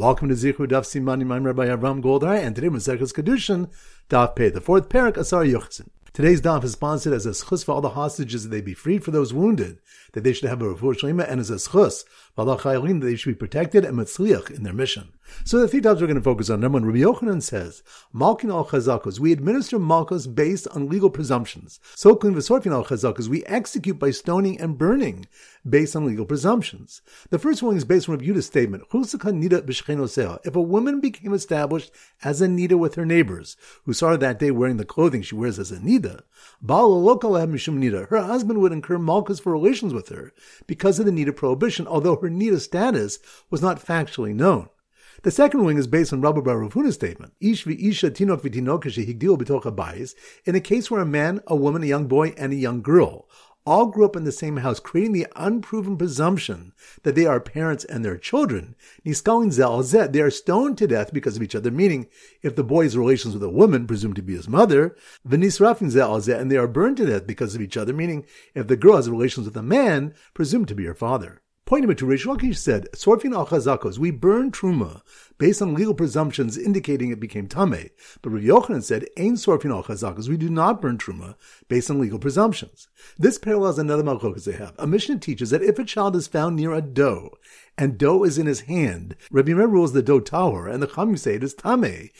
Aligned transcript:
Welcome 0.00 0.30
to 0.30 0.34
Zichru 0.34 0.66
Daf 0.66 0.86
Simani. 0.86 1.30
I'm 1.30 1.44
Rabbi 1.44 1.66
Avram 1.66 2.02
Goldhar, 2.02 2.42
and 2.42 2.54
today 2.54 2.70
we're 2.70 2.78
Zechus 2.78 3.12
Kedushin 3.12 3.68
Daf 4.08 4.34
Pei, 4.34 4.48
the 4.48 4.58
fourth 4.58 4.88
parak 4.88 5.18
Asar 5.18 5.44
Yochzin. 5.44 5.90
Today's 6.14 6.40
daf 6.40 6.64
is 6.64 6.72
sponsored 6.72 7.12
as 7.12 7.26
a 7.26 7.32
schus 7.32 7.62
for 7.62 7.72
all 7.72 7.82
the 7.82 7.90
hostages 7.90 8.44
that 8.44 8.48
they 8.48 8.62
be 8.62 8.72
freed 8.72 9.04
for 9.04 9.10
those 9.10 9.34
wounded, 9.34 9.78
that 10.12 10.24
they 10.24 10.32
should 10.32 10.48
have 10.48 10.62
a 10.62 10.74
refuah 10.74 10.98
shlema, 10.98 11.28
and 11.28 11.40
as 11.40 11.50
a 11.50 11.54
schus 11.54 12.04
that 12.36 13.00
they 13.00 13.16
should 13.16 13.30
be 13.30 13.34
protected 13.34 13.84
and 13.84 13.98
mitzliach 13.98 14.50
in 14.50 14.62
their 14.62 14.72
mission. 14.72 15.12
So 15.44 15.60
the 15.60 15.68
three 15.68 15.80
topics 15.80 16.00
we're 16.00 16.06
going 16.08 16.16
to 16.16 16.22
focus 16.22 16.50
on. 16.50 16.60
Number 16.60 16.78
one, 16.78 16.86
Rabbi 16.86 16.98
Yochanan 16.98 17.42
says, 17.42 17.82
Malkin 18.12 18.50
al 18.50 18.64
chazakos, 18.64 19.20
we 19.20 19.32
administer 19.32 19.78
malchus 19.78 20.26
based 20.26 20.66
on 20.68 20.88
legal 20.88 21.10
presumptions. 21.10 21.78
So 21.94 22.16
v'sorfin 22.16 22.72
al 22.72 22.84
chazakos, 22.84 23.28
we 23.28 23.44
execute 23.44 23.98
by 23.98 24.10
stoning 24.10 24.60
and 24.60 24.76
burning 24.76 25.26
based 25.68 25.94
on 25.94 26.06
legal 26.06 26.24
presumptions. 26.24 27.02
The 27.28 27.38
first 27.38 27.62
one 27.62 27.76
is 27.76 27.84
based 27.84 28.08
on 28.08 28.16
Rabbi 28.16 28.26
Yudah's 28.26 28.46
statement, 28.46 28.84
if 30.44 30.56
a 30.56 30.62
woman 30.62 31.00
became 31.00 31.34
established 31.34 31.92
as 32.24 32.40
a 32.40 32.46
nida 32.46 32.78
with 32.78 32.94
her 32.94 33.06
neighbors, 33.06 33.56
who 33.84 33.92
saw 33.92 34.10
her 34.10 34.16
that 34.16 34.38
day 34.38 34.50
wearing 34.50 34.78
the 34.78 34.84
clothing 34.84 35.22
she 35.22 35.34
wears 35.34 35.58
as 35.58 35.70
a 35.70 35.76
nida, 35.76 36.22
nida. 36.62 38.08
Her 38.08 38.22
husband 38.22 38.60
would 38.60 38.72
incur 38.72 38.98
malchus 38.98 39.40
for 39.40 39.52
relations 39.52 39.92
with 39.92 39.99
her 40.08 40.32
because 40.66 40.98
of 40.98 41.06
the 41.06 41.12
need 41.12 41.28
of 41.28 41.36
prohibition, 41.36 41.86
although 41.86 42.16
her 42.16 42.30
nida 42.30 42.60
status 42.60 43.18
was 43.50 43.62
not 43.62 43.84
factually 43.84 44.34
known. 44.34 44.68
The 45.22 45.30
second 45.30 45.64
wing 45.64 45.76
is 45.76 45.86
based 45.86 46.14
on 46.14 46.22
Rabbi 46.22 46.40
Bar 46.40 46.70
statement. 46.92 47.34
Ish 47.40 47.66
isha 47.66 48.10
tinok 48.10 48.40
v'tinok 48.40 48.84
higdil 48.84 49.38
b'toch 49.38 50.14
In 50.46 50.54
a 50.54 50.60
case 50.60 50.90
where 50.90 51.02
a 51.02 51.06
man, 51.06 51.40
a 51.46 51.54
woman, 51.54 51.82
a 51.82 51.86
young 51.86 52.06
boy, 52.06 52.32
and 52.38 52.52
a 52.52 52.56
young 52.56 52.80
girl 52.80 53.28
all 53.66 53.86
grew 53.86 54.04
up 54.04 54.16
in 54.16 54.24
the 54.24 54.32
same 54.32 54.58
house, 54.58 54.80
creating 54.80 55.12
the 55.12 55.26
unproven 55.36 55.96
presumption 55.96 56.72
that 57.02 57.14
they 57.14 57.26
are 57.26 57.40
parents 57.40 57.84
and 57.84 58.04
their 58.04 58.16
children. 58.16 58.74
Niskalin 59.04 59.52
zet, 59.82 60.12
they 60.12 60.20
are 60.20 60.30
stoned 60.30 60.78
to 60.78 60.86
death 60.86 61.12
because 61.12 61.36
of 61.36 61.42
each 61.42 61.54
other, 61.54 61.70
meaning 61.70 62.06
if 62.42 62.56
the 62.56 62.64
boy 62.64 62.84
has 62.84 62.96
relations 62.96 63.34
with 63.34 63.42
a 63.42 63.50
woman, 63.50 63.86
presumed 63.86 64.16
to 64.16 64.22
be 64.22 64.34
his 64.34 64.48
mother, 64.48 64.96
v'nisrafin 65.28 65.90
zet, 65.90 66.40
and 66.40 66.50
they 66.50 66.56
are 66.56 66.66
burned 66.66 66.96
to 66.96 67.06
death 67.06 67.26
because 67.26 67.54
of 67.54 67.60
each 67.60 67.76
other, 67.76 67.92
meaning 67.92 68.24
if 68.54 68.66
the 68.66 68.76
girl 68.76 68.96
has 68.96 69.10
relations 69.10 69.46
with 69.46 69.56
a 69.56 69.62
man, 69.62 70.14
presumed 70.34 70.68
to 70.68 70.74
be 70.74 70.84
her 70.86 70.94
father. 70.94 71.39
Point 71.70 71.82
number 71.82 71.94
two, 71.94 72.06
Reish 72.06 72.26
Lakish 72.26 72.56
said, 72.56 72.88
Sorfin 72.96 73.32
al 73.32 73.46
chazakos, 73.46 73.96
we 73.96 74.10
burn 74.10 74.50
truma 74.50 75.02
based 75.38 75.62
on 75.62 75.72
legal 75.72 75.94
presumptions 75.94 76.58
indicating 76.58 77.12
it 77.12 77.20
became 77.20 77.46
tame. 77.46 77.90
But 78.22 78.30
Rav 78.30 78.42
Yochanan 78.42 78.82
said, 78.82 79.06
Ain 79.16 79.34
sorfin 79.34 79.70
al 79.70 79.84
chazakos, 79.84 80.28
we 80.28 80.36
do 80.36 80.50
not 80.50 80.82
burn 80.82 80.98
truma 80.98 81.36
based 81.68 81.88
on 81.88 82.00
legal 82.00 82.18
presumptions. 82.18 82.88
This 83.16 83.38
parallels 83.38 83.78
another 83.78 84.02
malchokas 84.02 84.46
they 84.46 84.54
have. 84.54 84.74
A 84.80 84.86
Mishnah 84.88 85.20
teaches 85.20 85.50
that 85.50 85.62
if 85.62 85.78
a 85.78 85.84
child 85.84 86.16
is 86.16 86.26
found 86.26 86.56
near 86.56 86.72
a 86.72 86.82
dough, 86.82 87.38
and 87.78 87.96
dough 87.96 88.24
is 88.24 88.36
in 88.36 88.46
his 88.46 88.62
hand, 88.62 89.14
Rabbi 89.30 89.52
Meir 89.52 89.68
rules 89.68 89.92
the 89.92 90.02
dough 90.02 90.18
tower, 90.18 90.66
and 90.66 90.82
the 90.82 90.88
Chachamim 90.88 91.20
say 91.20 91.36
it 91.36 91.44
is 91.44 91.54
tame, 91.54 92.10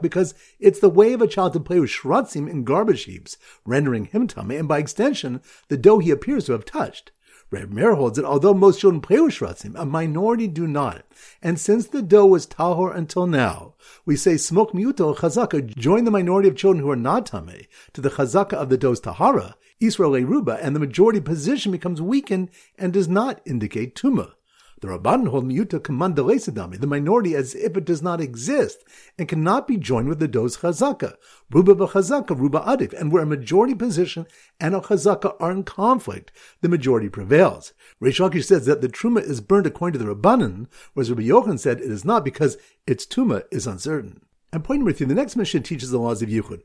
because 0.00 0.34
it's 0.58 0.80
the 0.80 0.90
way 0.90 1.12
of 1.12 1.22
a 1.22 1.28
child 1.28 1.52
to 1.52 1.60
play 1.60 1.78
with 1.78 1.90
shratzim 1.90 2.50
in 2.50 2.64
garbage 2.64 3.04
heaps, 3.04 3.36
rendering 3.64 4.06
him 4.06 4.26
tame, 4.26 4.50
and 4.50 4.66
by 4.66 4.78
extension, 4.78 5.40
the 5.68 5.76
dough 5.76 6.00
he 6.00 6.10
appears 6.10 6.46
to 6.46 6.52
have 6.52 6.64
touched. 6.64 7.12
Reb 7.50 7.72
Meir 7.72 7.96
holds 7.96 8.16
that 8.16 8.24
although 8.24 8.54
most 8.54 8.80
children 8.80 9.00
play 9.00 9.20
with 9.20 9.34
shratzim, 9.34 9.74
a 9.74 9.84
minority 9.84 10.46
do 10.46 10.68
not. 10.68 11.04
And 11.42 11.58
since 11.58 11.88
the 11.88 12.00
dough 12.00 12.26
was 12.26 12.46
tahor 12.46 12.94
until 12.94 13.26
now, 13.26 13.74
we 14.06 14.16
say 14.16 14.34
smok 14.34 14.70
miuto 14.70 15.16
chazaka, 15.16 15.74
join 15.76 16.04
the 16.04 16.12
minority 16.12 16.48
of 16.48 16.56
children 16.56 16.82
who 16.82 16.90
are 16.90 16.96
not 16.96 17.26
tame 17.26 17.66
to 17.92 18.00
the 18.00 18.10
chazaka 18.10 18.52
of 18.52 18.68
the 18.68 18.78
dough's 18.78 19.00
tahara, 19.00 19.56
Israel 19.80 20.12
Ruba, 20.12 20.58
and 20.62 20.76
the 20.76 20.80
majority 20.80 21.20
position 21.20 21.72
becomes 21.72 22.00
weakened 22.00 22.50
and 22.78 22.92
does 22.92 23.08
not 23.08 23.40
indicate 23.44 23.96
tumah. 23.96 24.34
The 24.80 24.88
Rabban 24.88 25.28
hold 25.28 25.44
miyuta 25.44 25.78
kamandalesidami, 25.78 26.80
the 26.80 26.86
minority 26.86 27.34
as 27.34 27.54
if 27.54 27.76
it 27.76 27.84
does 27.84 28.00
not 28.00 28.18
exist 28.18 28.82
and 29.18 29.28
cannot 29.28 29.68
be 29.68 29.76
joined 29.76 30.08
with 30.08 30.20
the 30.20 30.28
do's 30.28 30.56
chazaka. 30.58 31.16
Ruba 31.50 31.74
b'chazaka, 31.74 32.38
ruba 32.38 32.60
adif, 32.60 32.94
and 32.94 33.12
where 33.12 33.24
a 33.24 33.26
majority 33.26 33.74
position 33.74 34.26
and 34.58 34.74
a 34.74 34.80
chazaka 34.80 35.36
are 35.38 35.50
in 35.50 35.64
conflict, 35.64 36.32
the 36.62 36.68
majority 36.68 37.10
prevails. 37.10 37.74
Reish 38.02 38.26
Lakish 38.26 38.46
says 38.46 38.64
that 38.64 38.80
the 38.80 38.88
truma 38.88 39.20
is 39.20 39.42
burned 39.42 39.66
according 39.66 39.98
to 39.98 40.04
the 40.04 40.14
Rabbanan, 40.14 40.66
whereas 40.94 41.10
Rabbi 41.10 41.24
Yochanan 41.24 41.58
said 41.58 41.80
it 41.80 41.90
is 41.90 42.06
not 42.06 42.24
because 42.24 42.56
its 42.86 43.04
tuma 43.04 43.42
is 43.50 43.66
uncertain. 43.66 44.22
And 44.52 44.64
point 44.64 44.80
number 44.80 44.92
three, 44.92 45.06
the 45.06 45.14
next 45.14 45.36
Mishnah 45.36 45.60
teaches 45.60 45.90
the 45.90 45.98
laws 45.98 46.22
of 46.22 46.28
Yichud. 46.28 46.62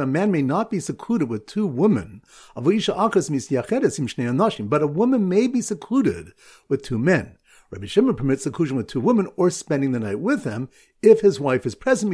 A 0.00 0.06
man 0.06 0.30
may 0.32 0.42
not 0.42 0.70
be 0.70 0.80
secluded 0.80 1.28
with 1.28 1.46
two 1.46 1.66
women, 1.66 2.22
but 2.54 2.64
a 4.82 4.86
woman 4.86 5.28
may 5.28 5.46
be 5.46 5.60
secluded 5.60 6.32
with 6.68 6.82
two 6.82 6.98
men. 6.98 7.36
Rabbi 7.70 7.86
Shimon 7.86 8.14
permits 8.16 8.42
seclusion 8.42 8.76
with 8.76 8.86
two 8.86 9.00
women 9.00 9.28
or 9.36 9.50
spending 9.50 9.92
the 9.92 10.00
night 10.00 10.20
with 10.20 10.44
them 10.44 10.70
if 11.02 11.20
his 11.20 11.40
wife 11.40 11.66
is 11.66 11.74
present 11.74 12.10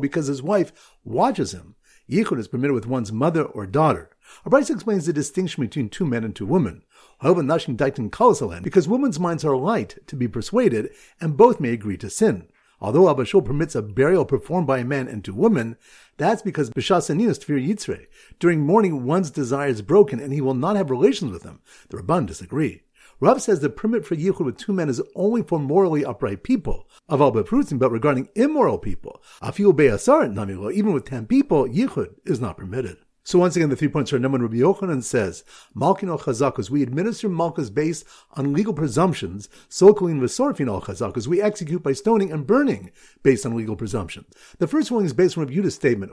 because 0.00 0.26
his 0.26 0.42
wife 0.42 0.72
watches 1.04 1.52
him. 1.52 1.76
Yichud 2.10 2.38
is 2.38 2.48
permitted 2.48 2.74
with 2.74 2.86
one's 2.86 3.12
mother 3.12 3.44
or 3.44 3.66
daughter. 3.66 4.10
Abraisa 4.44 4.70
explains 4.70 5.06
the 5.06 5.12
distinction 5.12 5.62
between 5.62 5.88
two 5.88 6.04
men 6.04 6.24
and 6.24 6.34
two 6.34 6.46
women. 6.46 6.82
Because 7.20 8.88
women's 8.88 9.20
minds 9.20 9.44
are 9.44 9.56
light 9.56 9.98
to 10.06 10.16
be 10.16 10.26
persuaded, 10.26 10.90
and 11.20 11.36
both 11.36 11.60
may 11.60 11.72
agree 11.72 11.96
to 11.98 12.10
sin. 12.10 12.48
Although 12.80 13.10
Abba 13.10 13.24
Shaul 13.24 13.44
permits 13.44 13.74
a 13.74 13.82
burial 13.82 14.24
performed 14.24 14.66
by 14.66 14.78
a 14.78 14.84
man 14.84 15.06
and 15.06 15.22
two 15.22 15.34
women, 15.34 15.76
that's 16.16 16.40
because 16.40 16.70
B'shasaninas 16.70 17.38
Tfir 17.38 17.64
Yitzre. 17.64 18.06
During 18.38 18.60
mourning, 18.60 19.04
one's 19.04 19.30
desire 19.30 19.68
is 19.68 19.82
broken 19.82 20.18
and 20.18 20.32
he 20.32 20.40
will 20.40 20.54
not 20.54 20.76
have 20.76 20.90
relations 20.90 21.30
with 21.30 21.42
them. 21.42 21.60
The 21.90 21.98
Rabban 21.98 22.26
disagree. 22.26 22.82
Rav 23.20 23.42
says 23.42 23.60
the 23.60 23.68
permit 23.68 24.06
for 24.06 24.16
yichud 24.16 24.46
with 24.46 24.56
two 24.56 24.72
men 24.72 24.88
is 24.88 25.02
only 25.14 25.42
for 25.42 25.58
morally 25.58 26.04
upright 26.04 26.42
people, 26.42 26.88
of 27.06 27.20
al 27.20 27.30
but 27.30 27.92
regarding 27.92 28.28
immoral 28.34 28.78
people, 28.78 29.22
afil 29.42 29.76
be'asar 29.76 30.72
even 30.72 30.94
with 30.94 31.04
ten 31.04 31.26
people, 31.26 31.66
yichud 31.66 32.14
is 32.24 32.40
not 32.40 32.56
permitted. 32.56 32.96
So 33.22 33.38
once 33.38 33.54
again, 33.54 33.68
the 33.68 33.76
three 33.76 33.88
points 33.88 34.12
are 34.12 34.18
number. 34.18 34.38
Rabbi 34.38 34.56
Yochanan 34.56 35.02
says, 35.02 35.44
Malkin 35.74 36.08
al 36.08 36.18
chazakas, 36.18 36.70
we 36.70 36.82
administer 36.82 37.28
malkas 37.28 37.72
based 37.72 38.06
on 38.32 38.54
legal 38.54 38.72
presumptions. 38.72 39.48
Sokolin 39.68 40.20
v'sorfin 40.20 40.68
al 40.68 40.80
chazakas, 40.80 41.26
we 41.26 41.42
execute 41.42 41.82
by 41.82 41.92
stoning 41.92 42.32
and 42.32 42.46
burning 42.46 42.90
based 43.22 43.44
on 43.44 43.54
legal 43.54 43.76
presumptions. 43.76 44.26
The 44.58 44.66
first 44.66 44.90
one 44.90 45.04
is 45.04 45.12
based 45.12 45.36
on 45.36 45.44
Rabbi 45.44 45.54
Yudah's 45.54 45.74
statement, 45.74 46.12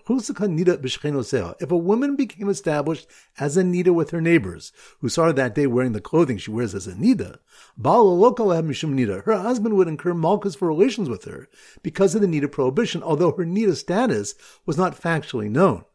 if 1.60 1.72
a 1.72 1.78
woman 1.78 2.16
became 2.18 2.50
established 2.50 3.08
as 3.40 3.56
a 3.56 3.64
nida 3.64 3.94
with 3.94 4.10
her 4.12 4.22
neighbors, 4.22 4.74
who 5.00 5.08
saw 5.08 5.28
her 5.28 5.34
that 5.34 5.56
day 5.56 5.66
wearing 5.66 5.94
the 5.94 6.02
clothing 6.02 6.38
she 6.38 6.52
wears 6.52 6.76
as 6.76 6.88
a 6.88 6.94
nida, 6.94 7.38
nida, 7.80 9.24
her 9.24 9.38
husband 9.38 9.76
would 9.76 9.88
incur 9.88 10.14
malkas 10.14 10.58
for 10.58 10.68
relations 10.68 11.10
with 11.10 11.24
her 11.24 11.48
because 11.82 12.16
of 12.16 12.22
the 12.22 12.28
nida 12.28 12.52
prohibition, 12.52 13.02
although 13.02 13.32
her 13.32 13.46
nida 13.46 13.76
status 13.76 14.36
was 14.66 14.78
not 14.78 15.00
factually 15.00 15.50
known. 15.50 15.86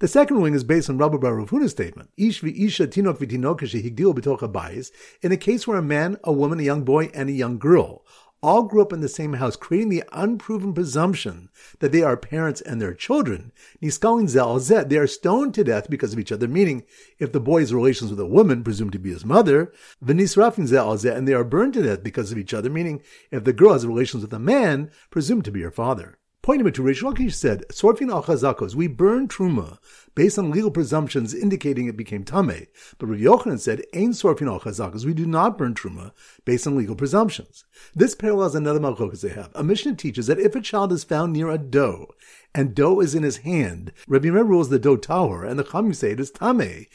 The 0.00 0.06
second 0.06 0.40
wing 0.40 0.54
is 0.54 0.62
based 0.62 0.88
on 0.88 0.96
Rabbi 0.96 1.16
Bar 1.16 1.44
statement. 1.66 2.10
Ish 2.16 2.44
isha 2.44 2.86
tinok 2.86 3.18
v'tinok 3.18 3.60
higdil 3.60 4.14
b'toch 4.14 4.90
In 5.22 5.32
a 5.32 5.36
case 5.36 5.66
where 5.66 5.78
a 5.78 5.82
man, 5.82 6.18
a 6.22 6.32
woman, 6.32 6.60
a 6.60 6.62
young 6.62 6.84
boy, 6.84 7.10
and 7.14 7.28
a 7.28 7.32
young 7.32 7.58
girl 7.58 8.04
all 8.40 8.62
grew 8.62 8.80
up 8.80 8.92
in 8.92 9.00
the 9.00 9.08
same 9.08 9.32
house, 9.32 9.56
creating 9.56 9.88
the 9.88 10.04
unproven 10.12 10.72
presumption 10.72 11.48
that 11.80 11.90
they 11.90 12.02
are 12.02 12.16
parents 12.16 12.60
and 12.60 12.80
their 12.80 12.94
children. 12.94 13.50
Niskalin 13.82 14.28
zet, 14.28 14.88
they 14.88 14.98
are 14.98 15.08
stoned 15.08 15.54
to 15.54 15.64
death 15.64 15.90
because 15.90 16.12
of 16.12 16.20
each 16.20 16.30
other, 16.30 16.46
meaning 16.46 16.84
if 17.18 17.32
the 17.32 17.40
boy 17.40 17.58
has 17.58 17.74
relations 17.74 18.10
with 18.10 18.20
a 18.20 18.26
woman, 18.26 18.62
presumed 18.62 18.92
to 18.92 19.00
be 19.00 19.10
his 19.10 19.24
mother, 19.24 19.72
v'nisrafin 20.04 20.66
zet, 20.66 21.16
and 21.16 21.26
they 21.26 21.34
are 21.34 21.42
burned 21.42 21.74
to 21.74 21.82
death 21.82 22.04
because 22.04 22.30
of 22.30 22.38
each 22.38 22.54
other, 22.54 22.70
meaning 22.70 23.02
if 23.32 23.42
the 23.42 23.52
girl 23.52 23.72
has 23.72 23.84
relations 23.84 24.22
with 24.22 24.32
a 24.32 24.38
man, 24.38 24.92
presumed 25.10 25.44
to 25.44 25.50
be 25.50 25.62
her 25.62 25.72
father. 25.72 26.17
Point 26.48 26.60
number 26.60 26.70
two, 26.70 26.82
Reish 26.82 27.02
Lakish 27.02 27.34
said, 27.34 27.68
Sorfin 27.68 28.10
al 28.10 28.22
chazakos, 28.22 28.74
we 28.74 28.86
burn 28.86 29.28
truma 29.28 29.76
based 30.14 30.38
on 30.38 30.50
legal 30.50 30.70
presumptions 30.70 31.34
indicating 31.34 31.88
it 31.88 31.96
became 31.98 32.24
tame. 32.24 32.68
But 32.96 33.06
Rav 33.08 33.18
Yochanan 33.18 33.60
said, 33.60 33.82
Ain 33.92 34.12
sorfin 34.12 34.50
al 34.50 34.58
chazakos, 34.58 35.04
we 35.04 35.12
do 35.12 35.26
not 35.26 35.58
burn 35.58 35.74
truma 35.74 36.12
based 36.46 36.66
on 36.66 36.74
legal 36.74 36.96
presumptions. 36.96 37.66
This 37.94 38.14
parallels 38.14 38.54
another 38.54 38.80
malchokas 38.80 39.20
they 39.20 39.28
have. 39.28 39.50
A 39.54 39.62
Mishnah 39.62 39.96
teaches 39.96 40.26
that 40.28 40.40
if 40.40 40.54
a 40.54 40.62
child 40.62 40.90
is 40.90 41.04
found 41.04 41.34
near 41.34 41.50
a 41.50 41.58
dough, 41.58 42.14
and 42.54 42.74
dough 42.74 43.00
is 43.00 43.14
in 43.14 43.24
his 43.24 43.36
hand, 43.36 43.92
Rabbi 44.06 44.30
Meir 44.30 44.44
rules 44.44 44.70
the 44.70 44.78
dough 44.78 44.96
tower, 44.96 45.44
and 45.44 45.58
the 45.58 45.64
Chachamim 45.64 45.94
say 45.94 46.12
it 46.12 46.20
is 46.20 46.30
tame, 46.30 46.86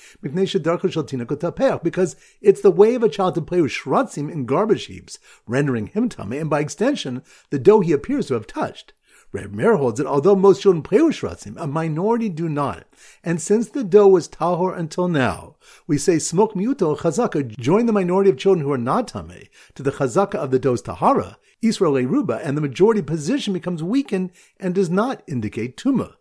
because 1.83 2.15
it's 2.41 2.61
the 2.61 2.71
way 2.71 2.95
of 2.95 3.03
a 3.03 3.07
child 3.07 3.35
to 3.35 3.41
play 3.43 3.61
with 3.61 3.71
shratzim 3.71 4.31
in 4.31 4.47
garbage 4.47 4.85
heaps, 4.85 5.19
rendering 5.45 5.85
him 5.85 6.09
tame, 6.09 6.33
and 6.33 6.49
by 6.49 6.59
extension, 6.59 7.21
the 7.51 7.59
dough 7.59 7.81
he 7.81 7.91
appears 7.91 8.25
to 8.25 8.33
have 8.33 8.47
touched. 8.47 8.93
Reb 9.33 9.51
Meir 9.51 9.77
holds 9.77 9.97
that 9.97 10.05
although 10.05 10.35
most 10.35 10.61
children 10.61 10.83
play 10.83 11.01
with 11.01 11.15
shratzim, 11.15 11.55
a 11.57 11.65
minority 11.65 12.29
do 12.29 12.47
not. 12.47 12.85
And 13.23 13.41
since 13.41 13.67
the 13.67 13.83
dough 13.83 14.07
was 14.07 14.29
tahor 14.29 14.77
until 14.77 15.07
now, 15.07 15.55
we 15.87 15.97
say 15.97 16.17
smok 16.17 16.53
miuto 16.53 16.95
chazaka, 16.95 17.57
join 17.57 17.87
the 17.87 17.91
minority 17.91 18.29
of 18.29 18.37
children 18.37 18.63
who 18.63 18.71
are 18.71 18.77
not 18.77 19.07
tame 19.07 19.47
to 19.73 19.81
the 19.81 19.93
chazaka 19.93 20.35
of 20.35 20.51
the 20.51 20.59
dough's 20.59 20.83
tahara, 20.83 21.39
Israel 21.63 21.93
Ruba, 21.93 22.41
and 22.43 22.55
the 22.55 22.61
majority 22.61 23.01
position 23.01 23.53
becomes 23.53 23.81
weakened 23.81 24.29
and 24.59 24.75
does 24.75 24.91
not 24.91 25.23
indicate 25.27 25.77
tumah. 25.77 26.13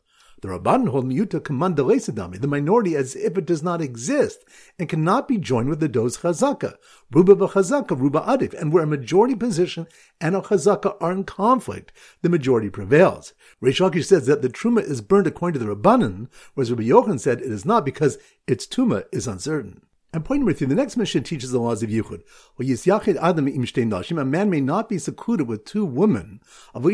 The 0.43 0.49
Rabban 0.49 0.89
hold 0.89 1.07
miuta 1.07 1.39
kamandalesidami, 1.39 2.41
the 2.41 2.49
minority 2.49 2.97
as 2.97 3.15
if 3.15 3.39
it 3.39 3.47
does 3.47 3.63
not 3.63 3.81
exist 3.81 4.45
and 4.77 4.89
cannot 4.89 5.29
be 5.29 5.39
joined 5.39 5.69
with 5.69 5.79
the 5.79 5.89
do's 5.89 6.19
chazaka. 6.19 6.75
Ruba 7.13 7.37
b'chazaka, 7.37 7.97
ruba 7.97 8.23
adif, 8.23 8.53
and 8.53 8.73
where 8.73 8.83
a 8.83 8.87
majority 8.89 9.37
position 9.37 9.87
and 10.21 10.35
a 10.35 10.41
chazaka 10.41 10.97
are 11.01 11.13
in 11.13 11.23
conflict, 11.23 11.93
the 12.23 12.29
majority 12.29 12.71
prevails. 12.71 13.35
Reish 13.63 13.79
Lakish 13.81 14.07
says 14.07 14.27
that 14.27 14.43
the 14.43 14.49
truma 14.49 14.83
is 14.83 15.01
burned 15.01 15.29
according 15.29 15.61
to 15.61 15.65
the 15.65 15.77
Rabbanan, 15.77 16.27
whereas 16.55 16.73
Rabbi 16.73 16.89
Yochanan 16.89 17.21
said 17.21 17.41
it 17.41 17.53
is 17.53 17.65
not 17.65 17.85
because 17.85 18.19
its 18.49 18.67
tuma 18.67 19.05
is 19.13 19.29
uncertain. 19.29 19.83
And 20.15 20.27
point 20.27 20.41
number 20.41 20.53
three, 20.53 20.67
the 20.67 20.75
next 20.75 20.99
Mishnah 20.99 21.23
teaches 21.23 21.53
the 21.53 21.59
laws 21.59 21.83
of 21.83 21.89
Yichud. 21.89 22.23
A 24.19 24.25
man 24.25 24.51
may 24.51 24.61
not 24.61 24.89
be 24.91 24.99
secluded 24.99 25.49
with 25.49 25.65
two 25.65 25.87
women, 25.87 26.41
but 26.75 26.85